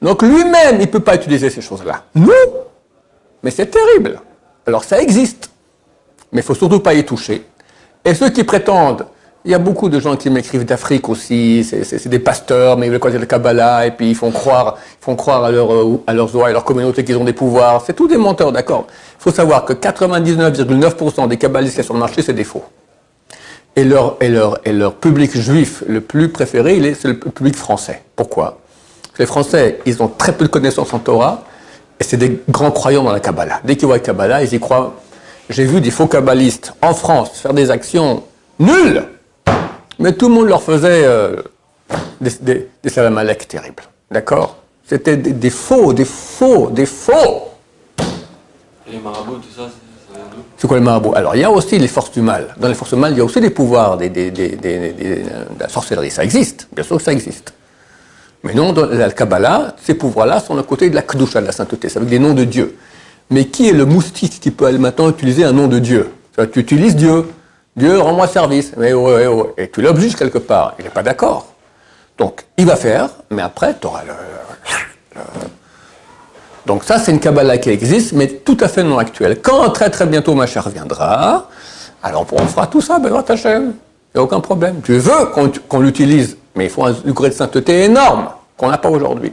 Donc 0.00 0.22
lui-même, 0.22 0.76
il 0.76 0.80
ne 0.80 0.86
peut 0.86 1.00
pas 1.00 1.14
utiliser 1.14 1.50
ces 1.50 1.60
choses-là. 1.60 2.02
Nous 2.14 2.32
Mais 3.42 3.50
c'est 3.50 3.66
terrible. 3.66 4.20
Alors 4.66 4.84
ça 4.84 5.00
existe. 5.00 5.50
Mais 6.32 6.40
il 6.40 6.44
faut 6.44 6.54
surtout 6.54 6.80
pas 6.80 6.94
y 6.94 7.04
toucher. 7.04 7.44
Et 8.04 8.14
ceux 8.14 8.30
qui 8.30 8.44
prétendent, 8.44 9.06
il 9.44 9.50
y 9.50 9.54
a 9.54 9.58
beaucoup 9.58 9.88
de 9.88 9.98
gens 9.98 10.16
qui 10.16 10.30
m'écrivent 10.30 10.64
d'Afrique 10.64 11.08
aussi, 11.08 11.64
c'est- 11.64 12.08
des 12.08 12.18
pasteurs, 12.20 12.76
mais 12.76 12.86
ils 12.86 12.90
veulent 12.90 13.00
quoi 13.00 13.10
dire 13.10 13.20
le 13.20 13.26
Kabbalah, 13.26 13.86
et 13.86 13.90
puis 13.90 14.10
ils 14.10 14.14
font 14.14 14.30
croire, 14.30 14.76
ils 15.00 15.04
font 15.04 15.16
croire 15.16 15.44
à, 15.44 15.50
euh, 15.50 15.96
à 16.06 16.14
leurs 16.14 16.34
oies 16.36 16.46
et 16.46 16.50
à 16.50 16.52
leur 16.52 16.64
communauté 16.64 17.04
qu'ils 17.04 17.16
ont 17.16 17.24
des 17.24 17.32
pouvoirs. 17.32 17.82
C'est 17.84 17.92
tous 17.92 18.06
des 18.06 18.16
menteurs, 18.16 18.52
d'accord 18.52 18.86
Il 19.18 19.22
faut 19.22 19.32
savoir 19.32 19.64
que 19.64 19.72
99,9% 19.72 21.26
des 21.26 21.38
kabbalistes 21.38 21.74
qui 21.74 21.82
sont 21.82 21.86
sur 21.86 21.94
le 21.94 22.00
marché, 22.00 22.22
c'est 22.22 22.32
des 22.32 22.44
faux. 22.44 22.64
Et 23.74 23.84
leur, 23.84 24.16
public 25.00 25.36
juif 25.36 25.82
le 25.88 26.00
plus 26.00 26.28
préféré, 26.28 26.94
c'est 26.94 27.08
le 27.08 27.18
public 27.18 27.56
français. 27.56 28.02
Pourquoi? 28.14 28.58
Les 29.18 29.26
Français, 29.26 29.78
ils 29.86 30.02
ont 30.02 30.08
très 30.08 30.32
peu 30.32 30.44
de 30.44 30.50
connaissances 30.50 30.92
en 30.92 30.98
Torah, 30.98 31.44
et 32.00 32.04
c'est 32.04 32.16
des 32.16 32.40
grands 32.48 32.70
croyants 32.70 33.02
dans 33.02 33.12
la 33.12 33.20
Kabbalah. 33.20 33.60
Dès 33.64 33.76
qu'ils 33.76 33.86
voient 33.86 33.96
la 33.96 34.02
Kabbalah, 34.02 34.42
ils 34.42 34.52
y 34.52 34.60
croient. 34.60 34.94
J'ai 35.50 35.64
vu 35.64 35.80
des 35.80 35.90
faux 35.90 36.06
kabbalistes 36.06 36.72
en 36.80 36.94
France 36.94 37.30
faire 37.40 37.52
des 37.52 37.70
actions 37.70 38.22
nulles, 38.58 39.04
mais 39.98 40.12
tout 40.12 40.28
le 40.28 40.34
monde 40.34 40.48
leur 40.48 40.62
faisait 40.62 41.02
euh, 41.04 41.36
des, 42.20 42.30
des, 42.40 42.68
des 42.82 42.90
terribles. 43.48 43.82
D'accord? 44.10 44.56
C'était 44.86 45.16
des, 45.16 45.32
des 45.32 45.50
faux, 45.50 45.92
des 45.92 46.04
faux, 46.04 46.70
des 46.70 46.86
faux. 46.86 47.48
Et 48.88 48.92
les 48.92 48.98
marabouts, 48.98 49.36
tout 49.36 49.48
ça, 49.54 49.68
c'est- 49.68 50.66
quoi 50.68 50.76
le 50.78 50.82
marabout 50.84 51.12
Alors, 51.14 51.34
il 51.34 51.40
y 51.40 51.44
a 51.44 51.50
aussi 51.50 51.78
les 51.78 51.88
forces 51.88 52.12
du 52.12 52.20
mal. 52.20 52.54
Dans 52.58 52.68
les 52.68 52.74
forces 52.74 52.94
du 52.94 53.00
mal, 53.00 53.12
il 53.12 53.18
y 53.18 53.20
a 53.20 53.24
aussi 53.24 53.40
des 53.40 53.50
pouvoirs 53.50 53.96
des, 53.96 54.08
des- 54.10 54.30
des- 54.30 54.50
des- 54.56 54.92
des- 54.92 55.16
de 55.22 55.24
la 55.60 55.68
sorcellerie. 55.68 56.10
Ça 56.10 56.22
existe, 56.24 56.68
bien 56.72 56.84
sûr 56.84 56.96
que 56.98 57.02
ça 57.02 57.12
existe. 57.12 57.52
Mais 58.44 58.54
non, 58.54 58.72
dans 58.72 58.86
la 58.86 59.10
Kabbalah, 59.10 59.76
ces 59.82 59.94
pouvoirs-là 59.94 60.40
sont 60.40 60.54
le 60.54 60.62
côté 60.62 60.90
de 60.90 60.94
la 60.94 61.02
Kedusha, 61.02 61.40
de 61.40 61.46
la 61.46 61.52
sainteté, 61.52 61.88
c'est 61.88 61.98
avec 61.98 62.08
des 62.08 62.18
noms 62.18 62.34
de 62.34 62.44
Dieu. 62.44 62.76
Mais 63.30 63.46
qui 63.46 63.68
est 63.68 63.72
le 63.72 63.84
moustiste 63.84 64.42
qui 64.42 64.50
peut 64.50 64.70
maintenant 64.78 65.08
utiliser 65.08 65.44
un 65.44 65.52
nom 65.52 65.68
de 65.68 65.78
Dieu? 65.78 66.10
Tu 66.52 66.58
utilises 66.60 66.96
Dieu. 66.96 67.26
Dieu, 67.76 67.98
rends-moi 67.98 68.26
service. 68.26 68.72
Mais. 68.76 68.92
Et 69.56 69.70
tu 69.70 69.80
l'obliges 69.80 70.16
quelque 70.16 70.38
part. 70.38 70.74
Il 70.78 70.84
n'est 70.84 70.90
pas 70.90 71.02
d'accord. 71.02 71.46
Donc, 72.18 72.44
il 72.58 72.66
va 72.66 72.76
faire, 72.76 73.08
mais 73.30 73.42
après, 73.42 73.74
tu 73.80 73.86
auras 73.86 74.02
le, 74.04 74.12
Donc 76.66 76.84
ça, 76.84 76.98
c'est 76.98 77.10
une 77.10 77.20
Kabbalah 77.20 77.58
qui 77.58 77.70
existe, 77.70 78.12
mais 78.12 78.26
tout 78.26 78.58
à 78.60 78.68
fait 78.68 78.82
non 78.82 78.98
actuelle. 78.98 79.40
Quand 79.40 79.70
très 79.70 79.88
très 79.88 80.06
bientôt 80.06 80.34
ma 80.34 80.46
chère 80.46 80.64
reviendra, 80.64 81.48
alors 82.02 82.26
on 82.32 82.46
fera 82.46 82.66
tout 82.66 82.80
ça, 82.80 82.98
Bezrat 82.98 83.24
Hashem. 83.28 83.72
Il 84.14 84.18
n'y 84.18 84.20
a 84.20 84.22
aucun 84.24 84.40
problème. 84.40 84.80
Tu 84.84 84.98
veux 84.98 85.26
qu'on 85.68 85.80
l'utilise, 85.80 86.36
mais 86.54 86.64
il 86.64 86.70
faut 86.70 86.84
un 86.84 86.92
degré 86.92 87.28
de 87.28 87.34
sainteté 87.34 87.84
énorme 87.84 88.28
qu'on 88.56 88.70
n'a 88.70 88.78
pas 88.78 88.90
aujourd'hui. 88.90 89.32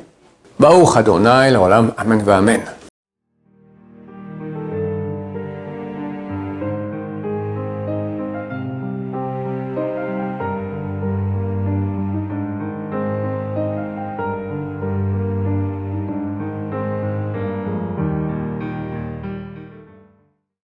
Baruch 0.59 0.97
Adonai, 0.97 1.51
l'olam, 1.51 1.93
amen 1.97 2.21
va 2.21 2.37
amen. 2.37 2.61